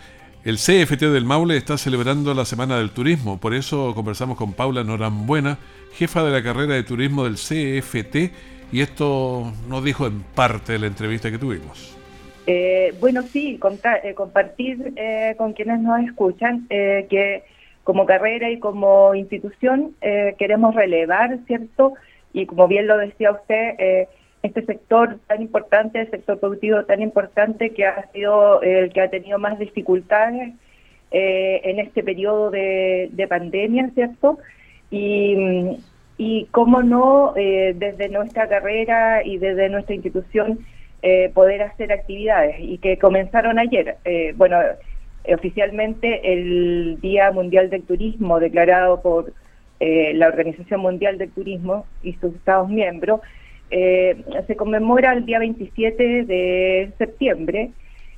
el 0.44 0.56
CFT 0.56 1.02
del 1.02 1.25
Maule 1.25 1.56
está 1.56 1.76
celebrando 1.76 2.32
la 2.32 2.44
Semana 2.44 2.78
del 2.78 2.90
Turismo. 2.90 3.38
Por 3.38 3.54
eso 3.54 3.94
conversamos 3.94 4.38
con 4.38 4.54
Paula 4.54 4.85
Norambuena, 4.85 5.59
jefa 5.92 6.25
de 6.25 6.30
la 6.30 6.42
carrera 6.42 6.75
de 6.75 6.82
turismo 6.82 7.25
del 7.25 7.35
CFT, 7.35 8.32
y 8.73 8.80
esto 8.80 9.52
nos 9.68 9.85
dijo 9.85 10.06
en 10.06 10.23
parte 10.23 10.73
de 10.73 10.78
la 10.78 10.87
entrevista 10.87 11.30
que 11.30 11.38
tuvimos. 11.38 11.97
Eh, 12.47 12.94
bueno, 13.00 13.23
sí, 13.23 13.61
eh, 14.02 14.14
compartir 14.14 14.94
eh, 14.97 15.35
con 15.37 15.52
quienes 15.52 15.80
nos 15.80 16.00
escuchan 16.00 16.66
eh, 16.70 17.06
que 17.11 17.44
como 17.85 18.06
carrera 18.06 18.50
y 18.50 18.59
como 18.59 19.14
institución 19.14 19.94
queremos 20.38 20.75
relevar, 20.75 21.38
¿cierto? 21.47 21.94
Y 22.32 22.47
como 22.47 22.68
bien 22.68 22.87
lo 22.87 22.97
decía 22.97 23.32
usted, 23.32 24.06
este 24.42 24.64
sector 24.64 25.18
tan 25.26 25.42
importante, 25.42 26.00
el 26.00 26.11
sector 26.11 26.38
productivo 26.38 26.85
tan 26.85 27.02
importante 27.02 27.70
que 27.70 27.85
ha 27.85 28.11
sido 28.12 28.62
el 28.62 28.92
que 28.92 29.00
ha 29.02 29.11
tenido 29.11 29.38
más 29.38 29.59
dificultades 29.59 30.54
eh, 31.11 31.61
en 31.64 31.78
este 31.78 32.02
periodo 32.02 32.50
de, 32.50 33.11
de 33.12 33.28
pandemia, 33.28 33.90
¿cierto? 33.94 34.38
Y, 34.90 35.76
y 36.23 36.47
cómo 36.50 36.82
no, 36.82 37.32
eh, 37.35 37.75
desde 37.76 38.11
nuestra 38.11 38.47
carrera 38.47 39.25
y 39.25 39.38
desde 39.38 39.68
nuestra 39.70 39.94
institución, 39.94 40.59
eh, 41.02 41.30
poder 41.32 41.62
hacer 41.62 41.92
actividades 41.92 42.56
y 42.61 42.76
que 42.76 42.99
comenzaron 42.99 43.59
ayer. 43.59 43.97
Eh, 44.04 44.35
bueno, 44.37 44.59
oficialmente 45.32 46.32
el 46.32 46.99
Día 47.00 47.30
Mundial 47.32 47.70
del 47.70 47.85
Turismo, 47.85 48.38
declarado 48.38 49.00
por 49.00 49.32
la 49.80 50.28
Organización 50.28 50.82
Mundial 50.82 51.16
del 51.16 51.30
Turismo 51.30 51.87
y 52.02 52.12
sus 52.14 52.35
Estados 52.35 52.68
miembros, 52.68 53.23
eh, 53.71 54.17
se 54.47 54.57
conmemora 54.57 55.12
el 55.12 55.25
día 55.25 55.39
27 55.39 56.25
de 56.25 56.91
septiembre. 56.99 57.71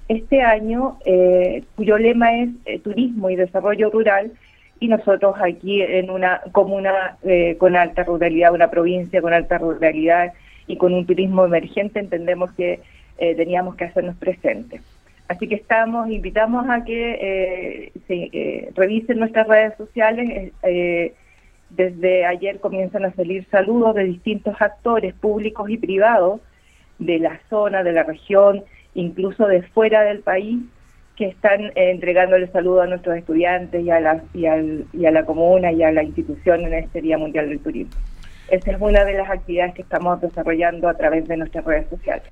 Este 0.09 0.43
año, 0.43 0.99
eh, 1.05 1.63
cuyo 1.77 1.99
lema 1.99 2.35
es 2.35 2.51
eh, 2.65 2.79
Turismo 2.81 3.31
y 3.31 3.37
Desarrollo 3.37 3.91
Rural, 3.91 4.33
y 4.81 4.89
nosotros 4.89 5.37
aquí 5.41 5.81
en 5.81 6.11
una 6.11 6.41
comuna 6.51 7.17
eh, 7.23 7.57
con 7.59 7.77
alta 7.77 8.03
ruralidad, 8.03 8.53
una 8.53 8.69
provincia 8.69 9.23
con 9.23 9.33
alta 9.33 9.59
ruralidad 9.59 10.33
y 10.67 10.77
con 10.77 10.93
un 10.93 11.07
turismo 11.07 11.45
emergente, 11.45 12.01
entendemos 12.01 12.53
que 12.53 12.81
teníamos 13.19 13.77
que 13.77 13.85
hacernos 13.85 14.17
presentes. 14.17 14.83
Así 15.29 15.47
que 15.47 15.55
estamos, 15.55 16.11
invitamos 16.11 16.69
a 16.69 16.83
que 16.83 17.93
se 18.09 18.73
revisen 18.75 19.21
nuestras 19.21 19.47
redes 19.47 19.77
sociales. 19.77 20.53
Desde 21.77 22.25
ayer 22.27 22.61
comienzan 22.61 23.05
a 23.05 23.13
salir 23.15 23.47
saludos 23.51 23.95
de 23.95 24.05
distintos 24.05 24.55
actores 24.61 25.15
públicos 25.15 25.69
y 25.71 25.77
privados 25.77 26.41
de 26.99 27.19
la 27.19 27.41
zona, 27.49 27.83
de 27.83 27.93
la 27.93 28.03
región, 28.03 28.63
incluso 28.95 29.47
de 29.47 29.63
fuera 29.63 30.03
del 30.03 30.21
país, 30.21 30.61
que 31.17 31.27
están 31.27 31.65
eh, 31.67 31.73
entregándole 31.91 32.47
saludos 32.49 32.85
a 32.85 32.87
nuestros 32.87 33.17
estudiantes 33.17 33.83
y 33.85 33.91
a, 33.91 34.01
la, 34.01 34.23
y, 34.35 34.47
al- 34.47 34.87
y 34.93 35.07
a 35.07 35.11
la 35.11 35.25
comuna 35.25 35.73
y 35.73 35.83
a 35.83 35.93
la 35.93 36.03
institución 36.03 36.61
en 36.63 36.75
este 36.75 37.01
Día 37.01 37.19
Mundial 37.19 37.49
del 37.49 37.61
Turismo. 37.61 37.93
Esa 38.49 38.73
es 38.73 38.81
una 38.81 39.05
de 39.05 39.15
las 39.15 39.31
actividades 39.31 39.75
que 39.75 39.83
estamos 39.83 40.21
desarrollando 40.21 40.89
a 40.89 40.95
través 40.95 41.27
de 41.29 41.37
nuestras 41.37 41.65
redes 41.65 41.89
sociales. 41.89 42.25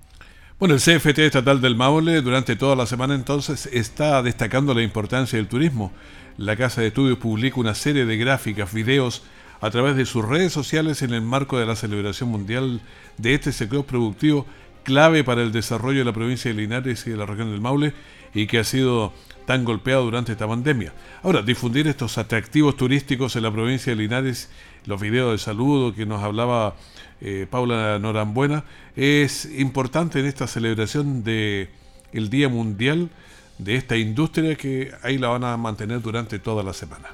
Bueno, 0.61 0.75
el 0.75 0.81
CFT 0.83 1.21
estatal 1.21 1.62
del 1.62 1.75
Maule 1.75 2.21
durante 2.21 2.55
toda 2.55 2.76
la 2.76 2.85
semana 2.85 3.14
entonces 3.14 3.64
está 3.73 4.23
destacando 4.23 4.75
la 4.75 4.83
importancia 4.83 5.38
del 5.38 5.49
turismo. 5.49 5.90
La 6.37 6.55
Casa 6.55 6.83
de 6.83 6.88
Estudios 6.88 7.17
publica 7.17 7.59
una 7.59 7.75
serie 7.75 8.05
de 8.05 8.19
gráficas, 8.19 8.75
videos 8.75 9.23
a 9.62 9.71
través 9.71 9.97
de 9.97 10.05
sus 10.05 10.23
redes 10.23 10.52
sociales 10.52 11.00
en 11.00 11.14
el 11.14 11.23
marco 11.23 11.59
de 11.59 11.64
la 11.64 11.76
celebración 11.76 12.29
mundial 12.29 12.83
de 13.17 13.33
este 13.33 13.52
sector 13.52 13.87
productivo 13.87 14.45
clave 14.85 15.25
para 15.25 15.40
el 15.40 15.50
desarrollo 15.50 16.00
de 16.00 16.05
la 16.05 16.12
provincia 16.12 16.50
de 16.50 16.59
Linares 16.59 17.07
y 17.07 17.11
de 17.11 17.17
la 17.17 17.25
región 17.25 17.50
del 17.50 17.62
Maule 17.62 17.95
y 18.35 18.47
que 18.47 18.59
ha 18.59 18.64
sido 18.64 19.14
tan 19.47 19.64
golpeado 19.64 20.05
durante 20.05 20.33
esta 20.33 20.47
pandemia. 20.47 20.93
Ahora, 21.23 21.40
difundir 21.40 21.88
estos 21.88 22.19
atractivos 22.19 22.76
turísticos 22.76 23.35
en 23.35 23.45
la 23.45 23.50
provincia 23.50 23.95
de 23.95 24.02
Linares, 24.02 24.50
los 24.85 25.00
videos 25.00 25.33
de 25.33 25.38
saludo 25.38 25.95
que 25.95 26.05
nos 26.05 26.23
hablaba 26.23 26.76
eh, 27.21 27.47
Paula 27.49 27.99
Norambuena, 27.99 28.65
es 28.97 29.47
importante 29.59 30.21
en 30.21 30.27
esta 30.27 30.47
celebración 30.47 31.23
de 31.25 31.69
el 32.12 32.31
Día 32.31 32.49
Mundial 32.49 33.11
de 33.59 33.77
esta 33.77 33.97
industria 33.97 34.57
que 34.57 34.91
ahí 35.03 35.19
la 35.19 35.29
van 35.29 35.45
a 35.45 35.57
mantener 35.57 36.00
durante 36.00 36.39
toda 36.39 36.62
la 36.62 36.73
semana. 36.73 37.09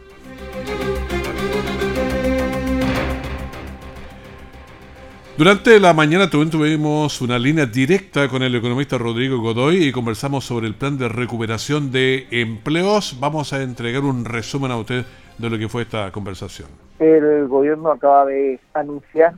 Durante 5.37 5.79
la 5.81 5.93
mañana 5.93 6.31
tuvimos 6.31 7.21
una 7.21 7.39
línea 7.39 7.67
directa 7.67 8.27
con 8.27 8.43
el 8.43 8.55
economista 8.55 8.97
Rodrigo 8.97 9.39
Godoy 9.39 9.85
y 9.85 9.93
conversamos 9.93 10.47
sobre 10.47 10.67
el 10.67 10.75
plan 10.75 10.97
de 10.97 11.11
recuperación 11.11 11.93
de 11.93 12.27
empleos. 12.31 13.19
Vamos 13.21 13.53
a 13.53 13.63
entregar 13.63 14.03
un 14.03 14.25
resumen 14.25 14.71
a 14.71 14.79
usted 14.79 15.05
de 15.37 15.51
lo 15.51 15.59
que 15.59 15.69
fue 15.69 15.83
esta 15.83 16.11
conversación. 16.11 16.69
El 16.99 17.49
gobierno 17.49 17.91
acaba 17.91 18.25
de 18.25 18.59
anunciar 18.73 19.35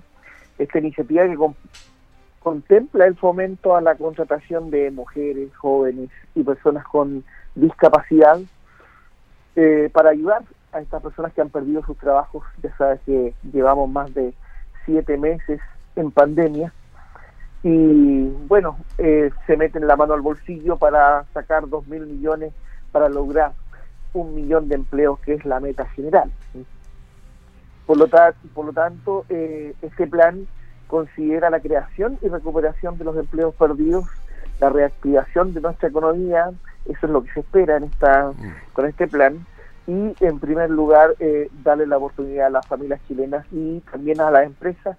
esta 0.59 0.79
iniciativa 0.79 1.27
que 1.27 1.37
con- 1.37 1.57
contempla 2.41 3.07
el 3.07 3.17
fomento 3.17 3.77
a 3.77 3.81
la 3.81 3.95
contratación 3.95 4.71
de 4.71 4.91
mujeres, 4.91 5.55
jóvenes 5.57 6.11
y 6.35 6.43
personas 6.43 6.85
con 6.85 7.25
discapacidad 7.55 8.41
eh, 9.57 9.91
para 9.93 10.11
ayudar 10.11 10.43
a 10.73 10.81
estas 10.81 11.03
personas 11.03 11.33
que 11.33 11.41
han 11.41 11.51
perdido 11.51 11.85
sus 11.85 11.97
trabajos. 11.99 12.45
Ya 12.63 12.75
sabes 12.77 13.01
que 13.07 13.35
llevamos 13.53 13.91
más 13.91 14.13
de 14.15 14.35
siete 14.85 15.17
meses 15.17 15.61
en 15.97 16.11
pandemia 16.11 16.73
y 17.63 18.29
bueno, 18.47 18.79
eh, 18.99 19.31
se 19.47 19.57
meten 19.57 19.87
la 19.87 19.97
mano 19.97 20.15
al 20.15 20.21
bolsillo 20.21 20.77
para 20.77 21.25
sacar 21.35 21.69
dos 21.69 21.87
mil 21.89 22.07
millones 22.07 22.53
para 22.93 23.09
lograr 23.09 23.53
un 24.15 24.35
millón 24.35 24.69
de 24.69 24.77
empleos 24.77 25.19
que 25.21 25.35
es 25.35 25.45
la 25.45 25.59
meta 25.61 25.87
general. 25.87 26.31
Por 27.89 27.97
lo, 27.97 28.07
por 28.53 28.67
lo 28.67 28.73
tanto, 28.75 29.25
eh, 29.31 29.73
este 29.81 30.07
plan 30.07 30.47
considera 30.89 31.49
la 31.49 31.59
creación 31.59 32.19
y 32.21 32.29
recuperación 32.29 32.99
de 32.99 33.05
los 33.05 33.17
empleos 33.17 33.55
perdidos, 33.55 34.05
la 34.61 34.69
reactivación 34.69 35.55
de 35.55 35.63
nuestra 35.63 35.89
economía, 35.89 36.51
eso 36.85 37.07
es 37.07 37.11
lo 37.11 37.25
que 37.25 37.33
se 37.33 37.41
espera 37.41 37.79
en 37.79 37.85
esta, 37.85 38.33
mm. 38.33 38.75
con 38.75 38.85
este 38.85 39.09
plan, 39.09 39.47
y 39.87 40.15
en 40.21 40.39
primer 40.39 40.69
lugar 40.69 41.15
eh, 41.19 41.49
darle 41.65 41.87
la 41.87 41.97
oportunidad 41.97 42.49
a 42.49 42.51
las 42.51 42.67
familias 42.67 43.01
chilenas 43.09 43.47
y 43.51 43.81
también 43.91 44.21
a 44.21 44.31
las 44.31 44.45
empresas 44.45 44.99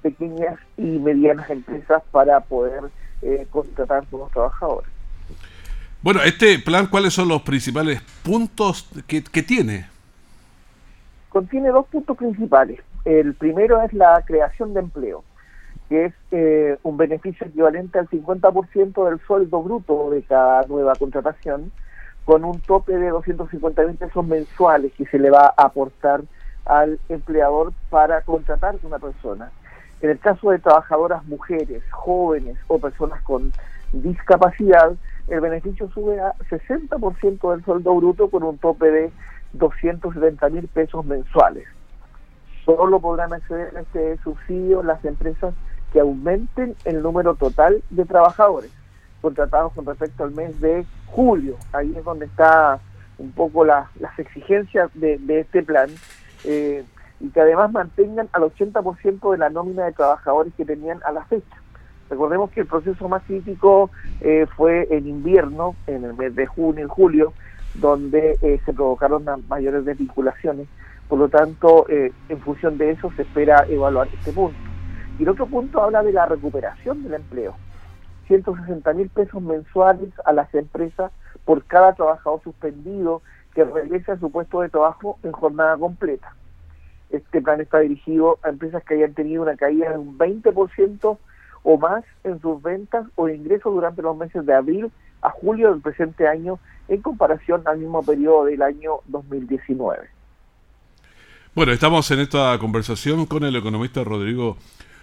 pequeñas 0.00 0.56
y 0.76 0.82
medianas 0.82 1.50
empresas 1.50 2.00
para 2.12 2.38
poder 2.38 2.84
eh, 3.22 3.48
contratar 3.50 4.04
nuevos 4.12 4.30
trabajadores. 4.30 4.88
Bueno, 6.00 6.22
este 6.22 6.60
plan, 6.60 6.86
¿cuáles 6.86 7.12
son 7.12 7.26
los 7.26 7.42
principales 7.42 8.00
puntos 8.22 8.88
que, 9.08 9.42
tiene? 9.42 9.88
Contiene 11.30 11.70
dos 11.70 11.86
puntos 11.86 12.16
principales. 12.16 12.80
El 13.04 13.34
primero 13.34 13.80
es 13.82 13.92
la 13.92 14.20
creación 14.26 14.74
de 14.74 14.80
empleo, 14.80 15.24
que 15.88 16.06
es 16.06 16.14
eh, 16.32 16.76
un 16.82 16.96
beneficio 16.96 17.46
equivalente 17.46 17.98
al 17.98 18.08
50% 18.08 19.08
del 19.08 19.20
sueldo 19.20 19.62
bruto 19.62 20.10
de 20.10 20.22
cada 20.22 20.66
nueva 20.66 20.96
contratación, 20.96 21.70
con 22.24 22.44
un 22.44 22.60
tope 22.60 22.96
de 22.96 23.08
250 23.08 23.82
mil 23.84 23.96
pesos 23.96 24.26
mensuales 24.26 24.92
que 24.92 25.06
se 25.06 25.18
le 25.18 25.30
va 25.30 25.54
a 25.56 25.66
aportar 25.66 26.22
al 26.66 26.98
empleador 27.08 27.72
para 27.90 28.22
contratar 28.22 28.74
a 28.74 28.86
una 28.86 28.98
persona. 28.98 29.50
En 30.00 30.10
el 30.10 30.18
caso 30.18 30.50
de 30.50 30.58
trabajadoras 30.58 31.24
mujeres, 31.26 31.82
jóvenes 31.90 32.56
o 32.66 32.78
personas 32.78 33.22
con 33.22 33.52
discapacidad, 33.92 34.92
el 35.28 35.40
beneficio 35.40 35.88
sube 35.92 36.20
a 36.20 36.34
60% 36.50 37.50
del 37.52 37.64
sueldo 37.64 37.94
bruto 37.94 38.28
con 38.28 38.42
un 38.42 38.58
tope 38.58 38.90
de 38.90 39.12
270 39.52 40.48
mil 40.50 40.68
pesos 40.68 41.04
mensuales. 41.04 41.66
Solo 42.64 43.00
podrán 43.00 43.32
acceder 43.32 43.76
a 43.76 43.80
este 43.80 44.18
subsidio 44.18 44.82
las 44.82 45.04
empresas 45.04 45.54
que 45.92 46.00
aumenten 46.00 46.76
el 46.84 47.02
número 47.02 47.34
total 47.34 47.82
de 47.90 48.04
trabajadores 48.04 48.70
contratados 49.20 49.72
con 49.72 49.84
respecto 49.86 50.24
al 50.24 50.32
mes 50.32 50.60
de 50.60 50.86
julio. 51.06 51.56
Ahí 51.72 51.94
es 51.96 52.04
donde 52.04 52.26
está 52.26 52.80
un 53.18 53.32
poco 53.32 53.64
las 53.64 53.86
exigencias 54.18 54.90
de, 54.94 55.18
este 55.40 55.62
plan. 55.62 55.90
Eh, 56.44 56.84
y 57.20 57.28
que 57.28 57.40
además 57.40 57.70
mantengan 57.70 58.28
al 58.32 58.42
80% 58.42 59.32
de 59.32 59.38
la 59.38 59.50
nómina 59.50 59.84
de 59.84 59.92
trabajadores 59.92 60.54
que 60.54 60.64
tenían 60.64 61.00
a 61.04 61.12
la 61.12 61.24
fecha. 61.24 61.56
Recordemos 62.08 62.50
que 62.50 62.62
el 62.62 62.66
proceso 62.66 63.08
más 63.08 63.22
crítico 63.24 63.90
eh, 64.20 64.46
fue 64.56 64.88
en 64.90 65.06
invierno, 65.06 65.76
en 65.86 66.04
el 66.04 66.14
mes 66.14 66.34
de 66.34 66.46
junio 66.46 66.86
y 66.86 66.88
julio, 66.88 67.32
donde 67.74 68.38
eh, 68.42 68.60
se 68.64 68.72
provocaron 68.72 69.24
mayores 69.48 69.84
desvinculaciones. 69.84 70.68
Por 71.08 71.18
lo 71.18 71.28
tanto, 71.28 71.86
eh, 71.88 72.12
en 72.28 72.40
función 72.40 72.78
de 72.78 72.92
eso 72.92 73.10
se 73.16 73.22
espera 73.22 73.64
evaluar 73.68 74.08
este 74.12 74.32
punto. 74.32 74.58
Y 75.18 75.22
el 75.22 75.28
otro 75.28 75.46
punto 75.46 75.82
habla 75.82 76.02
de 76.02 76.12
la 76.12 76.26
recuperación 76.26 77.02
del 77.02 77.14
empleo. 77.14 77.54
160 78.28 78.92
mil 78.92 79.08
pesos 79.08 79.42
mensuales 79.42 80.10
a 80.24 80.32
las 80.32 80.54
empresas 80.54 81.10
por 81.44 81.64
cada 81.64 81.94
trabajador 81.94 82.40
suspendido 82.44 83.22
que 83.54 83.64
regrese 83.64 84.12
a 84.12 84.18
su 84.18 84.30
puesto 84.30 84.60
de 84.60 84.68
trabajo 84.68 85.18
en 85.22 85.32
jornada 85.32 85.76
completa. 85.76 86.34
Este 87.10 87.42
plan 87.42 87.60
está 87.60 87.80
dirigido 87.80 88.38
a 88.42 88.50
empresas 88.50 88.84
que 88.84 88.94
hayan 88.94 89.14
tenido 89.14 89.42
una 89.42 89.56
caída 89.56 89.90
de 89.90 89.98
un 89.98 90.16
20% 90.16 91.18
o 91.62 91.78
más 91.78 92.04
en 92.24 92.40
sus 92.40 92.62
ventas 92.62 93.06
o 93.16 93.28
ingresos 93.28 93.74
durante 93.74 94.02
los 94.02 94.16
meses 94.16 94.46
de 94.46 94.54
abril 94.54 94.92
a 95.22 95.30
julio 95.30 95.70
del 95.72 95.80
presente 95.80 96.26
año 96.26 96.58
en 96.88 97.02
comparación 97.02 97.62
al 97.66 97.78
mismo 97.78 98.02
periodo 98.02 98.46
del 98.46 98.62
año 98.62 99.00
2019. 99.06 100.08
Bueno, 101.54 101.72
estamos 101.72 102.10
en 102.10 102.20
esta 102.20 102.56
conversación 102.58 103.26
con 103.26 103.44
el 103.44 103.56
economista 103.56 104.04
Rodrigo 104.04 104.56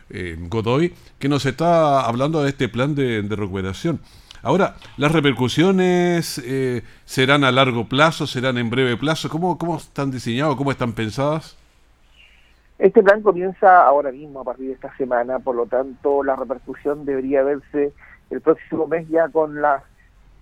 eh, 0.10 0.38
Godoy, 0.40 0.94
que 1.20 1.30
nos 1.30 1.46
está 1.46 2.02
hablando 2.02 2.42
de 2.42 2.50
este 2.50 2.70
plan 2.70 2.96
de, 2.96 3.22
recuperación. 3.30 4.00
Ahora, 4.44 4.76
¿las 4.98 5.12
repercusiones 5.12 6.38
eh, 6.46 6.84
serán 7.06 7.44
a 7.44 7.52
largo 7.52 7.86
plazo, 7.90 8.28
serán 8.28 8.58
en 8.58 8.70
breve 8.70 8.96
plazo? 8.96 9.30
¿Cómo, 9.30 9.58
¿Cómo 9.58 9.78
están 9.78 10.12
diseñados, 10.12 10.56
cómo 10.56 10.72
están 10.72 10.94
pensadas? 10.94 11.58
Este 12.80 13.02
plan 13.02 13.22
comienza 13.22 13.86
ahora 13.86 14.12
mismo, 14.12 14.42
a 14.42 14.44
partir 14.44 14.68
de 14.68 14.74
esta 14.74 14.96
semana, 14.98 15.40
por 15.40 15.56
lo 15.56 15.66
tanto 15.66 16.24
la 16.24 16.36
repercusión 16.36 17.06
debería 17.06 17.44
verse 17.44 17.92
el 18.30 18.42
próximo 18.42 18.88
mes 18.88 19.08
ya 19.10 19.30
con 19.30 19.62
las 19.62 19.84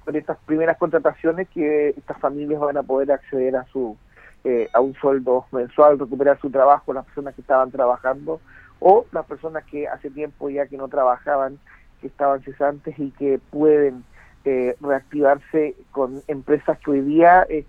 con 0.06 0.16
estas 0.16 0.38
primeras 0.46 0.78
contrataciones 0.78 1.50
que 1.50 1.90
estas 1.90 2.18
familias 2.20 2.60
van 2.62 2.78
a 2.78 2.84
poder 2.84 3.12
acceder 3.12 3.56
a 3.56 3.66
su 3.66 3.98
eh, 4.44 4.70
a 4.74 4.80
un 4.80 4.94
sueldo 4.94 5.48
mensual, 5.52 5.98
recuperar 5.98 6.40
su 6.40 6.52
trabajo, 6.52 6.94
las 6.94 7.06
personas 7.06 7.34
que 7.34 7.42
estaban 7.42 7.72
trabajando 7.72 8.40
o 8.80 9.08
las 9.12 9.26
personas 9.26 9.64
que 9.64 9.88
hace 9.88 10.12
tiempo 10.12 10.52
ya 10.52 10.68
que 10.68 10.78
no 10.78 10.88
trabajaban, 10.88 11.58
que 12.00 12.08
estaban 12.08 12.44
cesantes 12.44 12.94
y 13.00 13.10
que 13.10 13.40
pueden 13.50 14.04
eh, 14.44 14.76
reactivarse 14.80 15.76
con 15.92 16.22
empresas 16.28 16.78
que 16.78 16.92
hoy 16.92 17.02
día 17.02 17.48
eh, 17.50 17.66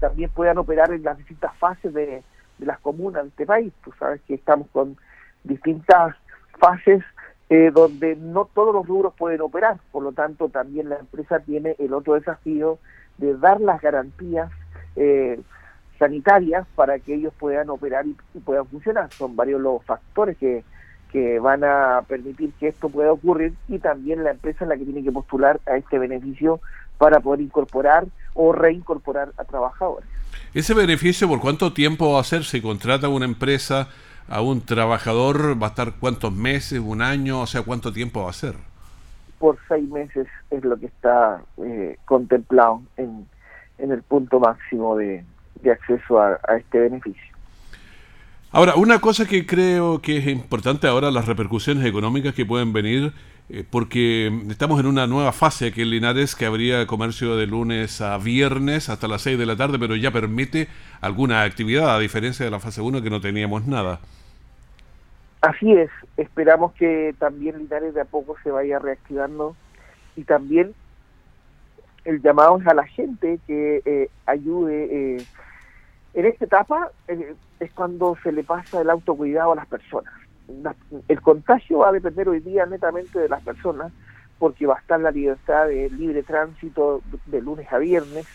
también 0.00 0.28
puedan 0.30 0.58
operar 0.58 0.90
en 0.90 1.04
las 1.04 1.16
distintas 1.16 1.56
fases 1.58 1.94
de, 1.94 2.24
de 2.58 2.66
las 2.66 2.80
comunas 2.80 3.22
de 3.22 3.28
este 3.28 3.46
país. 3.46 3.72
Tú 3.84 3.92
sabes 3.96 4.20
que 4.22 4.34
estamos 4.34 4.66
con 4.72 4.96
distintas 5.44 6.16
fases 6.58 7.04
eh, 7.48 7.70
donde 7.72 8.16
no 8.16 8.48
todos 8.52 8.74
los 8.74 8.86
rubros 8.86 9.14
pueden 9.14 9.40
operar, 9.40 9.78
por 9.92 10.02
lo 10.02 10.12
tanto 10.12 10.48
también 10.48 10.88
la 10.88 10.96
empresa 10.96 11.40
tiene 11.40 11.76
el 11.78 11.92
otro 11.94 12.14
desafío 12.14 12.78
de 13.18 13.36
dar 13.36 13.60
las 13.60 13.80
garantías 13.80 14.50
eh, 14.96 15.40
sanitarias 15.98 16.66
para 16.74 16.98
que 16.98 17.14
ellos 17.14 17.32
puedan 17.38 17.70
operar 17.70 18.04
y, 18.06 18.16
puedan 18.40 18.66
funcionar. 18.66 19.12
Son 19.12 19.36
varios 19.36 19.60
los 19.60 19.84
factores 19.84 20.36
que, 20.38 20.64
que 21.12 21.38
van 21.38 21.62
a 21.64 22.02
permitir 22.08 22.52
que 22.58 22.68
esto 22.68 22.88
pueda 22.88 23.12
ocurrir 23.12 23.54
y 23.68 23.78
también 23.78 24.24
la 24.24 24.32
empresa 24.32 24.64
es 24.64 24.68
la 24.68 24.76
que 24.76 24.84
tiene 24.84 25.04
que 25.04 25.12
postular 25.12 25.60
a 25.66 25.76
este 25.76 25.98
beneficio 25.98 26.60
para 26.98 27.20
poder 27.20 27.40
incorporar 27.40 28.06
o 28.34 28.52
reincorporar 28.52 29.32
a 29.36 29.44
trabajadores. 29.44 30.08
¿Ese 30.52 30.74
beneficio 30.74 31.28
por 31.28 31.40
cuánto 31.40 31.72
tiempo 31.72 32.14
va 32.14 32.20
a 32.20 32.24
ser? 32.24 32.44
Si 32.44 32.60
contrata 32.60 33.08
una 33.08 33.24
empresa 33.24 33.88
a 34.28 34.40
un 34.40 34.60
trabajador, 34.60 35.60
¿va 35.60 35.68
a 35.68 35.70
estar 35.70 35.94
cuántos 36.00 36.32
meses, 36.32 36.80
un 36.80 37.02
año? 37.02 37.40
O 37.42 37.46
sea, 37.46 37.62
¿cuánto 37.62 37.92
tiempo 37.92 38.24
va 38.24 38.30
a 38.30 38.34
ser? 38.34 38.54
Por 39.38 39.58
seis 39.68 39.88
meses 39.88 40.26
es 40.50 40.64
lo 40.64 40.78
que 40.78 40.86
está 40.86 41.42
eh, 41.58 41.96
contemplado 42.04 42.82
en, 42.96 43.26
en 43.78 43.92
el 43.92 44.02
punto 44.02 44.40
máximo 44.40 44.96
de, 44.96 45.24
acceso 45.70 46.20
a 46.20 46.38
este 46.56 46.78
beneficio. 46.78 47.36
Ahora, 48.52 48.76
una 48.76 49.00
cosa 49.00 49.26
que 49.26 49.44
creo 49.44 50.00
que 50.00 50.16
es 50.16 50.26
importante 50.28 50.86
ahora, 50.86 51.10
las 51.10 51.26
repercusiones 51.26 51.84
económicas 51.84 52.32
que 52.32 52.46
pueden 52.46 52.72
venir, 52.72 53.12
eh, 53.50 53.64
porque 53.68 54.32
estamos 54.48 54.80
en 54.80 54.86
una 54.86 55.06
nueva 55.06 55.32
fase 55.32 55.66
aquí 55.66 55.82
en 55.82 55.90
Linares 55.90 56.34
que 56.34 56.46
habría 56.46 56.86
comercio 56.86 57.36
de 57.36 57.46
lunes 57.46 58.00
a 58.00 58.16
viernes 58.18 58.88
hasta 58.88 59.08
las 59.08 59.22
6 59.22 59.38
de 59.38 59.46
la 59.46 59.56
tarde, 59.56 59.78
pero 59.78 59.94
ya 59.94 60.10
permite 60.10 60.68
alguna 61.02 61.42
actividad, 61.42 61.94
a 61.94 61.98
diferencia 61.98 62.44
de 62.44 62.50
la 62.50 62.58
fase 62.58 62.80
1 62.80 63.02
que 63.02 63.10
no 63.10 63.20
teníamos 63.20 63.66
nada. 63.66 64.00
Así 65.46 65.72
es, 65.72 65.90
esperamos 66.16 66.72
que 66.72 67.14
también 67.20 67.58
Linares 67.58 67.94
de 67.94 68.00
a 68.00 68.04
poco 68.04 68.34
se 68.42 68.50
vaya 68.50 68.80
reactivando 68.80 69.54
y 70.16 70.24
también 70.24 70.74
el 72.04 72.20
llamado 72.20 72.58
es 72.58 72.66
a 72.66 72.74
la 72.74 72.84
gente 72.84 73.38
que 73.46 73.80
eh, 73.84 74.10
ayude. 74.26 74.88
Eh, 74.90 75.26
en 76.14 76.26
esta 76.26 76.46
etapa 76.46 76.90
eh, 77.06 77.36
es 77.60 77.70
cuando 77.70 78.16
se 78.24 78.32
le 78.32 78.42
pasa 78.42 78.80
el 78.80 78.90
autocuidado 78.90 79.52
a 79.52 79.54
las 79.54 79.68
personas. 79.68 80.12
el 81.06 81.20
contagio 81.20 81.78
va 81.78 81.90
a 81.90 81.92
depender 81.92 82.28
hoy 82.28 82.40
día 82.40 82.66
netamente 82.66 83.20
de 83.20 83.28
las 83.28 83.44
personas, 83.44 83.92
porque 84.40 84.66
va 84.66 84.74
a 84.74 84.80
estar 84.80 84.98
la 84.98 85.12
libertad 85.12 85.68
de 85.68 85.90
libre 85.90 86.24
tránsito 86.24 87.02
de 87.26 87.40
lunes 87.40 87.72
a 87.72 87.78
viernes. 87.78 88.26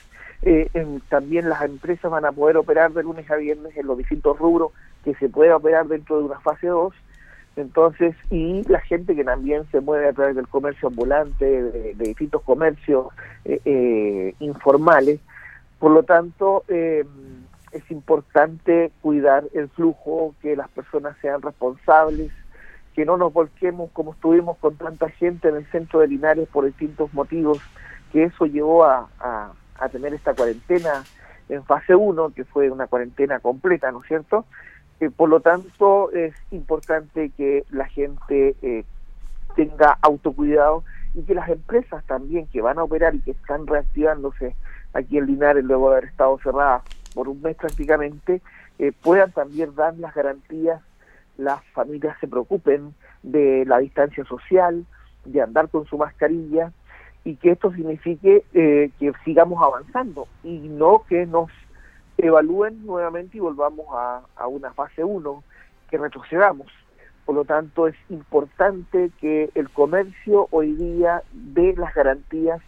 Eh, 0.43 0.69
también 1.09 1.49
las 1.49 1.61
empresas 1.63 2.09
van 2.09 2.23
a 2.23 2.31
poder 2.31 2.55
operar 2.55 2.93
de 2.93 3.03
lunes 3.03 3.29
a 3.29 3.35
viernes 3.35 3.75
en 3.75 3.85
los 3.85 3.97
distintos 3.97 4.39
rubros 4.39 4.71
que 5.03 5.15
se 5.15 5.29
puede 5.29 5.53
operar 5.53 5.87
dentro 5.87 6.17
de 6.17 6.23
una 6.25 6.39
fase 6.39 6.67
2. 6.67 6.93
Entonces, 7.57 8.15
y 8.29 8.63
la 8.63 8.79
gente 8.79 9.15
que 9.15 9.23
también 9.23 9.65
se 9.71 9.81
mueve 9.81 10.07
a 10.07 10.13
través 10.13 10.35
del 10.35 10.47
comercio 10.47 10.87
ambulante, 10.87 11.45
de, 11.45 11.93
distintos 11.93 12.41
comercios 12.43 13.07
eh, 13.45 14.33
informales. 14.39 15.19
Por 15.79 15.91
lo 15.91 16.03
tanto, 16.03 16.63
eh, 16.67 17.03
es 17.71 17.91
importante 17.91 18.91
cuidar 19.01 19.43
el 19.53 19.69
flujo, 19.69 20.35
que 20.41 20.55
las 20.55 20.69
personas 20.69 21.17
sean 21.21 21.41
responsables, 21.41 22.31
que 22.93 23.05
no 23.05 23.17
nos 23.17 23.33
volquemos 23.33 23.89
como 23.91 24.13
estuvimos 24.13 24.57
con 24.57 24.75
tanta 24.75 25.09
gente 25.09 25.49
en 25.49 25.55
el 25.55 25.65
centro 25.71 25.99
de 25.99 26.07
Linares 26.07 26.47
por 26.49 26.65
distintos 26.65 27.13
motivos, 27.13 27.59
que 28.11 28.25
eso 28.25 28.45
llevó 28.45 28.85
a, 28.85 29.09
a 29.19 29.89
tener 29.89 30.13
esta 30.13 30.33
cuarentena 30.33 31.03
en 31.49 31.63
fase 31.65 31.95
1, 31.95 32.33
que 32.33 32.45
fue 32.45 32.69
una 32.69 32.87
cuarentena 32.87 33.39
completa, 33.39 33.91
¿no 33.91 34.01
es 34.01 34.07
cierto? 34.07 34.45
Eh, 35.01 35.09
por 35.09 35.29
lo 35.29 35.39
tanto, 35.39 36.11
es 36.11 36.35
importante 36.51 37.31
que 37.35 37.65
la 37.71 37.87
gente 37.87 38.55
eh, 38.61 38.85
tenga 39.55 39.97
autocuidado 40.03 40.83
y 41.15 41.23
que 41.23 41.33
las 41.33 41.49
empresas 41.49 42.05
también 42.05 42.45
que 42.47 42.61
van 42.61 42.77
a 42.77 42.83
operar 42.83 43.15
y 43.15 43.19
que 43.19 43.31
están 43.31 43.65
reactivándose 43.65 44.55
aquí 44.93 45.17
en 45.17 45.25
Linares 45.25 45.63
luego 45.65 45.89
de 45.89 45.97
haber 45.97 46.09
estado 46.09 46.37
cerradas 46.43 46.83
por 47.15 47.27
un 47.27 47.41
mes 47.41 47.55
prácticamente, 47.55 48.41
eh, 48.77 48.91
puedan 49.01 49.31
también 49.31 49.73
dar 49.75 49.97
las 49.97 50.13
garantías, 50.13 50.81
las 51.35 51.63
familias 51.73 52.15
se 52.19 52.27
preocupen 52.27 52.93
de 53.23 53.65
la 53.65 53.79
distancia 53.79 54.23
social, 54.25 54.85
de 55.25 55.41
andar 55.41 55.69
con 55.69 55.85
su 55.87 55.97
mascarilla 55.97 56.71
y 57.23 57.37
que 57.37 57.51
esto 57.51 57.73
signifique 57.73 58.43
eh, 58.53 58.91
que 58.99 59.11
sigamos 59.25 59.63
avanzando 59.63 60.27
y 60.43 60.59
no 60.59 61.03
que 61.09 61.25
nos 61.25 61.49
evalúen 62.17 62.85
nuevamente 62.85 63.37
y 63.37 63.39
volvamos 63.39 63.85
a, 63.91 64.47
una 64.47 64.73
fase 64.73 65.03
1, 65.03 65.43
que 65.89 65.97
retrocedamos. 65.97 66.67
Por 67.25 67.35
lo 67.35 67.45
tanto, 67.45 67.87
es 67.87 67.95
importante 68.09 69.11
que 69.19 69.49
el 69.55 69.69
comercio 69.69 70.47
hoy 70.51 70.73
día 70.73 71.23
dé 71.31 71.73
las 71.77 71.93
garantías 71.93 72.61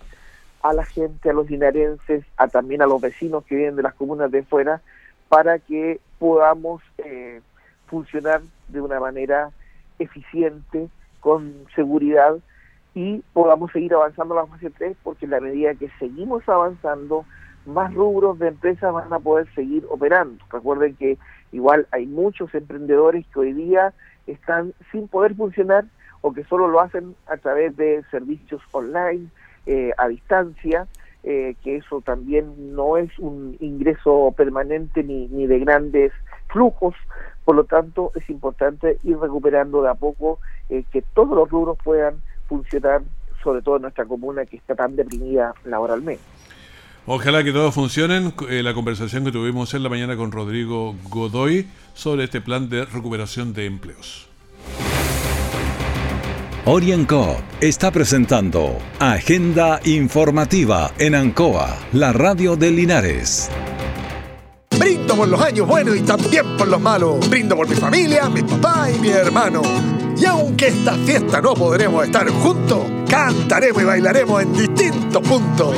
a 0.61 0.73
la 0.73 0.85
gente, 0.85 1.29
a 1.29 1.33
los 1.33 1.47
dinarenses, 1.47 2.23
a 2.37 2.47
también 2.47 2.81
a 2.81 2.87
los 2.87 3.01
vecinos 3.01 3.43
que 3.45 3.55
vienen 3.55 3.75
de 3.75 3.83
las 3.83 3.93
comunas 3.95 4.31
de 4.31 4.43
fuera, 4.43 4.81
para 5.27 5.59
que 5.59 5.99
podamos 6.19 6.81
eh, 6.99 7.41
funcionar 7.87 8.41
de 8.69 8.81
una 8.81 8.99
manera 8.99 9.51
eficiente, 9.99 10.89
con 11.23 11.53
seguridad 11.73 12.35
y 12.93 13.23
podamos 13.31 13.71
seguir 13.71 13.93
avanzando 13.93 14.37
a 14.37 14.43
la 14.43 14.47
fase 14.47 14.69
3 14.69 14.97
porque 15.03 15.25
en 15.25 15.31
la 15.31 15.39
medida 15.39 15.73
que 15.73 15.89
seguimos 15.99 16.47
avanzando, 16.47 17.25
más 17.65 17.93
rubros 17.93 18.39
de 18.39 18.49
empresas 18.49 18.93
van 18.93 19.11
a 19.11 19.19
poder 19.19 19.47
seguir 19.53 19.85
operando. 19.89 20.43
Recuerden 20.51 20.95
que 20.95 21.17
igual 21.51 21.87
hay 21.91 22.05
muchos 22.05 22.53
emprendedores 22.55 23.25
que 23.27 23.39
hoy 23.39 23.53
día 23.53 23.93
están 24.27 24.73
sin 24.91 25.07
poder 25.07 25.35
funcionar 25.35 25.85
o 26.21 26.33
que 26.33 26.43
solo 26.45 26.67
lo 26.67 26.79
hacen 26.79 27.15
a 27.27 27.37
través 27.37 27.75
de 27.75 28.03
servicios 28.09 28.61
online, 28.71 29.27
eh, 29.65 29.91
a 29.97 30.07
distancia, 30.07 30.87
eh, 31.23 31.55
que 31.63 31.77
eso 31.77 32.01
también 32.01 32.75
no 32.75 32.97
es 32.97 33.17
un 33.19 33.57
ingreso 33.59 34.33
permanente 34.35 35.03
ni, 35.03 35.27
ni 35.27 35.47
de 35.47 35.59
grandes 35.59 36.11
flujos, 36.47 36.95
por 37.45 37.55
lo 37.55 37.65
tanto 37.65 38.11
es 38.15 38.29
importante 38.29 38.97
ir 39.03 39.17
recuperando 39.17 39.81
de 39.81 39.89
a 39.89 39.95
poco 39.95 40.39
eh, 40.69 40.83
que 40.91 41.01
todos 41.01 41.35
los 41.35 41.49
rubros 41.49 41.77
puedan 41.83 42.15
funcionar, 42.47 43.01
sobre 43.43 43.61
todo 43.61 43.77
en 43.77 43.83
nuestra 43.83 44.05
comuna 44.05 44.45
que 44.45 44.57
está 44.57 44.75
tan 44.75 44.95
deprimida 44.95 45.53
laboralmente. 45.65 46.23
Ojalá 47.05 47.43
que 47.43 47.51
todos 47.51 47.73
funcionen. 47.73 48.33
la 48.49 48.73
conversación 48.73 49.25
que 49.25 49.31
tuvimos 49.31 49.73
en 49.73 49.83
la 49.83 49.89
mañana 49.89 50.15
con 50.15 50.31
Rodrigo 50.31 50.95
Godoy 51.09 51.67
sobre 51.93 52.25
este 52.25 52.39
plan 52.39 52.69
de 52.69 52.85
recuperación 52.85 53.53
de 53.53 53.65
empleos. 53.65 54.27
Orienco 56.65 57.43
está 57.59 57.91
presentando 57.91 58.77
Agenda 58.99 59.81
Informativa 59.83 60.93
en 60.97 61.13
Ancoa, 61.13 61.77
la 61.91 62.13
radio 62.13 62.55
de 62.55 62.71
Linares. 62.71 63.49
Brindo 64.79 65.17
por 65.17 65.27
los 65.27 65.41
años 65.41 65.67
buenos 65.67 65.97
y 65.97 66.01
también 66.01 66.55
por 66.57 66.69
los 66.69 66.79
malos. 66.79 67.29
Brindo 67.29 67.57
por 67.57 67.67
mi 67.67 67.75
familia, 67.75 68.29
mi 68.29 68.43
papá 68.43 68.87
y 68.89 68.97
mi 68.99 69.09
hermano. 69.09 69.61
Y 70.17 70.23
aunque 70.23 70.67
esta 70.67 70.93
fiesta 70.93 71.41
no 71.41 71.53
podremos 71.53 72.05
estar 72.05 72.29
juntos, 72.29 72.79
cantaremos 73.09 73.81
y 73.81 73.85
bailaremos 73.85 74.41
en 74.41 74.53
distintos 74.53 75.21
puntos. 75.27 75.75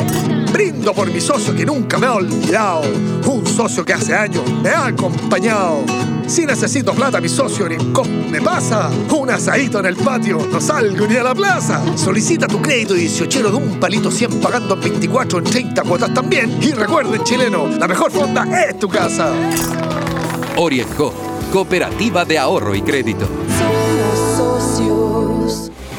Brindo 0.56 0.94
por 0.94 1.12
mi 1.12 1.20
socio 1.20 1.54
que 1.54 1.66
nunca 1.66 1.98
me 1.98 2.08
ha 2.08 2.14
olvidado. 2.14 2.84
Un 3.26 3.46
socio 3.46 3.84
que 3.84 3.92
hace 3.92 4.16
años 4.16 4.42
me 4.64 4.70
ha 4.70 4.86
acompañado 4.86 5.84
si 6.28 6.44
necesito 6.46 6.94
plata, 6.94 7.22
mi 7.22 7.28
socio 7.28 7.66
Orienco 7.66 8.04
me 8.04 8.42
pasa. 8.42 8.90
Un 9.12 9.30
asadito 9.30 9.80
en 9.80 9.86
el 9.86 9.98
patio, 9.98 10.40
no 10.50 10.62
salgo 10.62 11.06
ni 11.08 11.18
a 11.18 11.24
la 11.24 11.36
plaza. 11.36 11.84
Solicita 11.98 12.48
tu 12.48 12.62
crédito 12.62 12.94
18 12.94 13.52
de 13.52 13.56
un 13.56 13.80
palito 13.82 14.10
100 14.10 14.40
pagando 14.40 14.78
24 14.78 15.40
en 15.40 15.44
30 15.44 15.84
cuotas 15.84 16.14
también. 16.14 16.58
Y 16.64 16.72
recuerden, 16.72 17.22
chileno, 17.24 17.68
la 17.68 17.88
mejor 17.88 18.12
fonda 18.12 18.48
es 18.66 18.80
tu 18.80 18.88
casa. 18.88 19.34
Orienco, 20.56 21.14
cooperativa 21.52 22.24
de 22.24 22.40
ahorro 22.40 22.74
y 22.74 22.82
crédito. 22.82 23.28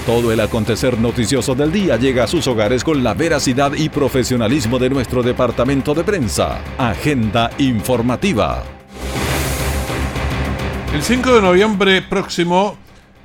Todo 0.07 0.31
el 0.31 0.39
acontecer 0.39 1.01
noticioso 1.01 1.57
del 1.57 1.73
día 1.73 1.97
llega 1.97 2.23
a 2.23 2.27
sus 2.29 2.47
hogares 2.47 2.85
con 2.85 3.03
la 3.03 3.13
veracidad 3.13 3.73
y 3.75 3.89
profesionalismo 3.89 4.79
de 4.79 4.89
nuestro 4.89 5.21
departamento 5.21 5.95
de 5.95 6.05
prensa. 6.05 6.63
Agenda 6.79 7.51
informativa. 7.59 8.63
El 10.95 11.03
5 11.03 11.35
de 11.35 11.43
noviembre 11.43 12.03
próximo 12.03 12.79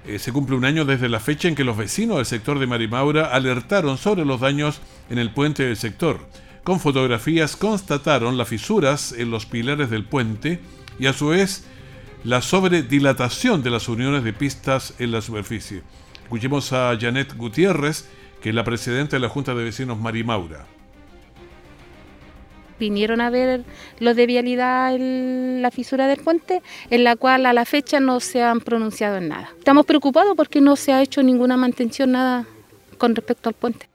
eh, 0.08 0.18
se 0.18 0.34
cumple 0.34 0.56
un 0.56 0.66
año 0.66 0.84
desde 0.84 1.08
la 1.08 1.20
fecha 1.20 1.48
en 1.48 1.54
que 1.54 1.64
los 1.64 1.78
vecinos 1.78 2.18
del 2.18 2.26
sector 2.26 2.58
de 2.58 2.66
Marimaura 2.66 3.28
alertaron 3.28 4.00
sobre 4.00 4.26
los 4.26 4.40
daños 4.40 4.82
en 5.12 5.20
el 5.20 5.30
puente 5.30 5.64
del 5.64 5.78
sector. 5.78 6.18
Con 6.64 6.80
fotografías 6.80 7.56
constataron 7.56 8.40
las 8.40 8.48
fisuras 8.48 9.14
en 9.16 9.30
los 9.30 9.46
pilares 9.46 9.92
del 9.92 10.06
puente 10.06 10.60
y 10.98 11.06
a 11.06 11.14
su 11.14 11.28
vez 11.28 11.64
la 12.24 12.42
sobredilatación 12.42 13.62
de 13.62 13.70
las 13.70 13.88
uniones 13.88 14.24
de 14.24 14.34
pistas 14.34 14.96
en 14.98 15.12
la 15.12 15.22
superficie. 15.22 15.84
Escuchemos 16.32 16.72
a 16.72 16.98
Janet 16.98 17.36
Gutiérrez, 17.36 18.08
que 18.42 18.52
es 18.52 18.56
la 18.56 18.64
presidenta 18.64 19.18
de 19.18 19.20
la 19.20 19.28
Junta 19.28 19.54
de 19.54 19.66
Vecinos 19.66 20.00
Marimaura 20.00 20.66
vinieron 22.80 23.22
a 23.22 23.30
ver 23.30 23.64
lo 24.00 24.16
de 24.16 24.26
vialidad 24.26 24.96
en 24.96 25.62
la 25.62 25.70
fisura 25.70 26.08
del 26.08 26.20
puente, 26.22 26.64
en 26.90 27.04
la 27.04 27.16
cual 27.16 27.46
a 27.46 27.54
la 27.54 27.64
fecha 27.64 28.00
no 28.00 28.20
se 28.20 28.42
han 28.42 28.60
pronunciado 28.60 29.18
en 29.18 29.28
nada. 29.28 29.52
Estamos 29.60 29.86
preocupados 29.86 30.34
porque 30.36 30.62
no 30.62 30.76
se 30.76 30.92
ha 30.92 31.04
hecho 31.04 31.22
ninguna 31.22 31.58
mantención, 31.58 32.14
nada 32.14 32.48
con 32.98 33.14
respecto 33.14 33.50
al 33.50 33.54
puente. 33.54 33.88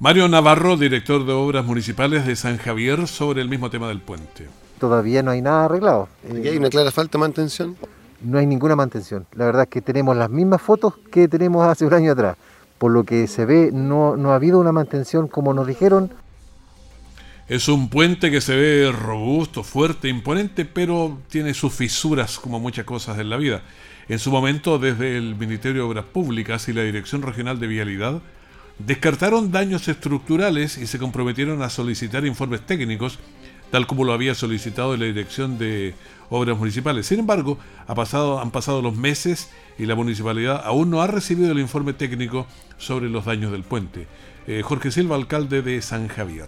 Mario 0.00 0.28
Navarro, 0.28 0.76
director 0.76 1.24
de 1.24 1.32
Obras 1.32 1.64
Municipales 1.64 2.26
de 2.26 2.36
San 2.36 2.58
Javier, 2.58 3.06
sobre 3.06 3.40
el 3.40 3.48
mismo 3.48 3.70
tema 3.70 3.88
del 3.88 4.00
puente. 4.00 4.46
Todavía 4.78 5.22
no 5.22 5.30
hay 5.30 5.40
nada 5.40 5.64
arreglado. 5.64 6.08
¿Y 6.30 6.46
hay 6.48 6.58
una 6.58 6.68
clara 6.68 6.90
falta 6.90 7.16
de 7.16 7.20
mantención? 7.20 7.76
No 8.24 8.38
hay 8.38 8.46
ninguna 8.46 8.74
mantención. 8.74 9.26
La 9.34 9.44
verdad 9.46 9.62
es 9.62 9.68
que 9.68 9.80
tenemos 9.80 10.16
las 10.16 10.30
mismas 10.30 10.60
fotos 10.60 10.94
que 11.12 11.28
tenemos 11.28 11.66
hace 11.68 11.86
un 11.86 11.94
año 11.94 12.12
atrás. 12.12 12.36
Por 12.78 12.90
lo 12.90 13.04
que 13.04 13.26
se 13.28 13.44
ve, 13.44 13.70
no, 13.72 14.16
no 14.16 14.32
ha 14.32 14.34
habido 14.34 14.58
una 14.58 14.72
mantención 14.72 15.28
como 15.28 15.54
nos 15.54 15.66
dijeron 15.66 16.10
es 17.46 17.68
un 17.68 17.90
puente 17.90 18.30
que 18.30 18.40
se 18.40 18.56
ve 18.56 18.90
robusto, 18.90 19.62
fuerte, 19.62 20.08
imponente, 20.08 20.64
pero 20.64 21.18
tiene 21.28 21.52
sus 21.52 21.74
fisuras 21.74 22.38
como 22.38 22.58
muchas 22.58 22.86
cosas 22.86 23.18
en 23.18 23.28
la 23.28 23.36
vida. 23.36 23.62
En 24.08 24.18
su 24.18 24.30
momento, 24.30 24.78
desde 24.78 25.18
el 25.18 25.34
Ministerio 25.34 25.82
de 25.82 25.88
Obras 25.88 26.04
Públicas 26.06 26.68
y 26.68 26.72
la 26.72 26.82
Dirección 26.82 27.20
Regional 27.20 27.60
de 27.60 27.66
Vialidad, 27.66 28.22
descartaron 28.78 29.52
daños 29.52 29.88
estructurales 29.88 30.78
y 30.78 30.86
se 30.86 30.98
comprometieron 30.98 31.60
a 31.60 31.68
solicitar 31.68 32.24
informes 32.24 32.62
técnicos, 32.62 33.18
tal 33.74 33.88
como 33.88 34.04
lo 34.04 34.12
había 34.12 34.36
solicitado 34.36 34.96
la 34.96 35.06
Dirección 35.06 35.58
de 35.58 35.94
Obras 36.30 36.56
Municipales. 36.56 37.06
Sin 37.06 37.18
embargo, 37.18 37.58
han 37.88 38.52
pasado 38.52 38.80
los 38.80 38.94
meses 38.94 39.50
y 39.76 39.86
la 39.86 39.96
municipalidad 39.96 40.62
aún 40.64 40.90
no 40.90 41.02
ha 41.02 41.08
recibido 41.08 41.50
el 41.50 41.58
informe 41.58 41.92
técnico 41.92 42.46
sobre 42.78 43.08
los 43.08 43.24
daños 43.24 43.50
del 43.50 43.64
puente. 43.64 44.06
Eh, 44.46 44.62
Jorge 44.62 44.92
Silva, 44.92 45.16
alcalde 45.16 45.60
de 45.60 45.82
San 45.82 46.06
Javier. 46.06 46.46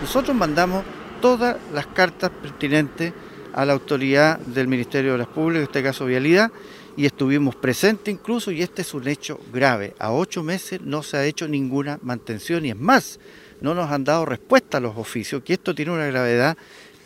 Nosotros 0.00 0.36
mandamos 0.36 0.82
todas 1.22 1.58
las 1.72 1.86
cartas 1.86 2.32
pertinentes 2.42 3.12
a 3.54 3.64
la 3.64 3.72
autoridad 3.72 4.40
del 4.40 4.66
Ministerio 4.66 5.12
de 5.12 5.18
las 5.18 5.28
Públicas, 5.28 5.58
en 5.58 5.68
este 5.68 5.82
caso 5.84 6.06
Vialidad, 6.06 6.50
y 6.96 7.06
estuvimos 7.06 7.54
presentes 7.54 8.12
incluso, 8.12 8.50
y 8.50 8.62
este 8.62 8.82
es 8.82 8.92
un 8.94 9.06
hecho 9.06 9.38
grave. 9.52 9.94
A 10.00 10.10
ocho 10.10 10.42
meses 10.42 10.80
no 10.80 11.04
se 11.04 11.18
ha 11.18 11.24
hecho 11.24 11.46
ninguna 11.46 12.00
mantención 12.02 12.66
y 12.66 12.70
es 12.70 12.76
más, 12.76 13.20
no 13.64 13.74
nos 13.74 13.90
han 13.90 14.04
dado 14.04 14.26
respuesta 14.26 14.76
a 14.76 14.80
los 14.80 14.98
oficios, 14.98 15.42
que 15.42 15.54
esto 15.54 15.74
tiene 15.74 15.90
una 15.90 16.04
gravedad, 16.04 16.54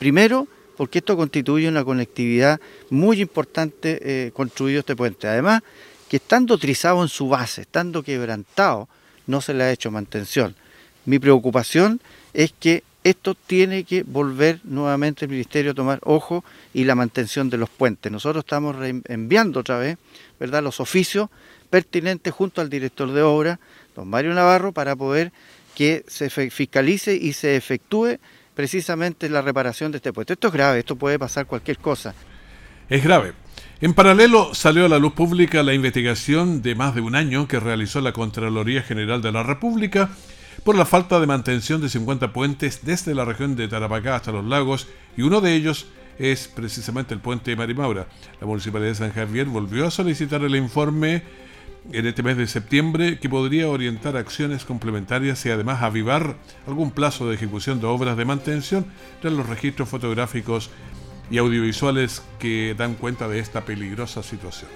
primero, 0.00 0.48
porque 0.76 0.98
esto 0.98 1.16
constituye 1.16 1.68
una 1.68 1.84
conectividad 1.84 2.60
muy 2.90 3.20
importante 3.20 4.00
eh, 4.02 4.32
construido 4.32 4.80
este 4.80 4.96
puente. 4.96 5.28
Además, 5.28 5.62
que 6.08 6.16
estando 6.16 6.58
trizado 6.58 7.00
en 7.02 7.08
su 7.08 7.28
base, 7.28 7.60
estando 7.60 8.02
quebrantado, 8.02 8.88
no 9.28 9.40
se 9.40 9.54
le 9.54 9.62
ha 9.62 9.70
hecho 9.70 9.92
mantención. 9.92 10.56
Mi 11.04 11.20
preocupación 11.20 12.00
es 12.34 12.52
que 12.58 12.82
esto 13.04 13.36
tiene 13.36 13.84
que 13.84 14.02
volver 14.02 14.58
nuevamente 14.64 15.26
el 15.26 15.30
Ministerio 15.30 15.70
a 15.70 15.74
tomar 15.74 16.00
ojo 16.02 16.44
y 16.74 16.82
la 16.84 16.96
mantención 16.96 17.50
de 17.50 17.58
los 17.58 17.70
puentes. 17.70 18.10
Nosotros 18.10 18.42
estamos 18.42 18.74
enviando 19.06 19.60
otra 19.60 19.78
vez 19.78 19.96
¿verdad? 20.40 20.64
los 20.64 20.80
oficios 20.80 21.30
pertinentes 21.70 22.32
junto 22.34 22.60
al 22.60 22.68
director 22.68 23.12
de 23.12 23.22
obra, 23.22 23.60
don 23.94 24.08
Mario 24.08 24.34
Navarro, 24.34 24.72
para 24.72 24.96
poder 24.96 25.30
que 25.78 26.04
se 26.08 26.28
fiscalice 26.28 27.14
y 27.14 27.32
se 27.34 27.54
efectúe 27.54 28.18
precisamente 28.52 29.28
la 29.28 29.42
reparación 29.42 29.92
de 29.92 29.98
este 29.98 30.12
puente. 30.12 30.32
Esto 30.32 30.48
es 30.48 30.52
grave, 30.52 30.80
esto 30.80 30.96
puede 30.96 31.20
pasar 31.20 31.46
cualquier 31.46 31.78
cosa. 31.78 32.16
Es 32.88 33.04
grave. 33.04 33.34
En 33.80 33.94
paralelo 33.94 34.56
salió 34.56 34.86
a 34.86 34.88
la 34.88 34.98
luz 34.98 35.12
pública 35.12 35.62
la 35.62 35.74
investigación 35.74 36.62
de 36.62 36.74
más 36.74 36.96
de 36.96 37.00
un 37.00 37.14
año 37.14 37.46
que 37.46 37.60
realizó 37.60 38.00
la 38.00 38.12
Contraloría 38.12 38.82
General 38.82 39.22
de 39.22 39.30
la 39.30 39.44
República 39.44 40.10
por 40.64 40.74
la 40.74 40.84
falta 40.84 41.20
de 41.20 41.28
mantención 41.28 41.80
de 41.80 41.88
50 41.88 42.32
puentes 42.32 42.80
desde 42.84 43.14
la 43.14 43.24
región 43.24 43.54
de 43.54 43.68
Tarapacá 43.68 44.16
hasta 44.16 44.32
los 44.32 44.44
lagos 44.44 44.88
y 45.16 45.22
uno 45.22 45.40
de 45.40 45.54
ellos 45.54 45.86
es 46.18 46.48
precisamente 46.48 47.14
el 47.14 47.20
puente 47.20 47.52
de 47.52 47.56
Marimaura. 47.56 48.08
La 48.40 48.48
Municipalidad 48.48 48.88
de 48.90 48.94
San 48.96 49.12
Javier 49.12 49.46
volvió 49.46 49.86
a 49.86 49.92
solicitar 49.92 50.42
el 50.42 50.56
informe 50.56 51.22
en 51.92 52.07
este 52.07 52.22
mes 52.22 52.37
de 52.37 52.46
septiembre 52.46 53.18
que 53.18 53.29
podría 53.29 53.68
orientar 53.68 54.16
acciones 54.16 54.64
complementarias 54.64 55.44
y 55.46 55.51
además 55.51 55.83
avivar 55.83 56.37
algún 56.66 56.90
plazo 56.90 57.29
de 57.29 57.35
ejecución 57.35 57.81
de 57.81 57.87
obras 57.87 58.16
de 58.16 58.24
mantención 58.24 58.87
de 59.22 59.31
los 59.31 59.48
registros 59.48 59.88
fotográficos 59.88 60.70
y 61.31 61.38
audiovisuales 61.38 62.22
que 62.38 62.74
dan 62.77 62.94
cuenta 62.94 63.29
de 63.29 63.38
esta 63.38 63.64
peligrosa 63.64 64.22
situación. 64.22 64.70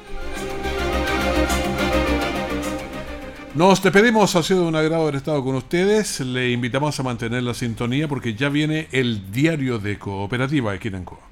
Nos 3.54 3.82
despedimos, 3.82 4.34
ha 4.34 4.42
sido 4.42 4.66
un 4.66 4.74
agrado 4.76 5.02
haber 5.02 5.16
estado 5.16 5.44
con 5.44 5.54
ustedes. 5.54 6.20
Le 6.20 6.50
invitamos 6.52 6.98
a 6.98 7.02
mantener 7.02 7.42
la 7.42 7.52
sintonía 7.52 8.08
porque 8.08 8.34
ya 8.34 8.48
viene 8.48 8.88
el 8.92 9.30
diario 9.30 9.78
de 9.78 9.98
Cooperativa 9.98 10.72
de 10.72 10.78
Quinancoa. 10.78 11.31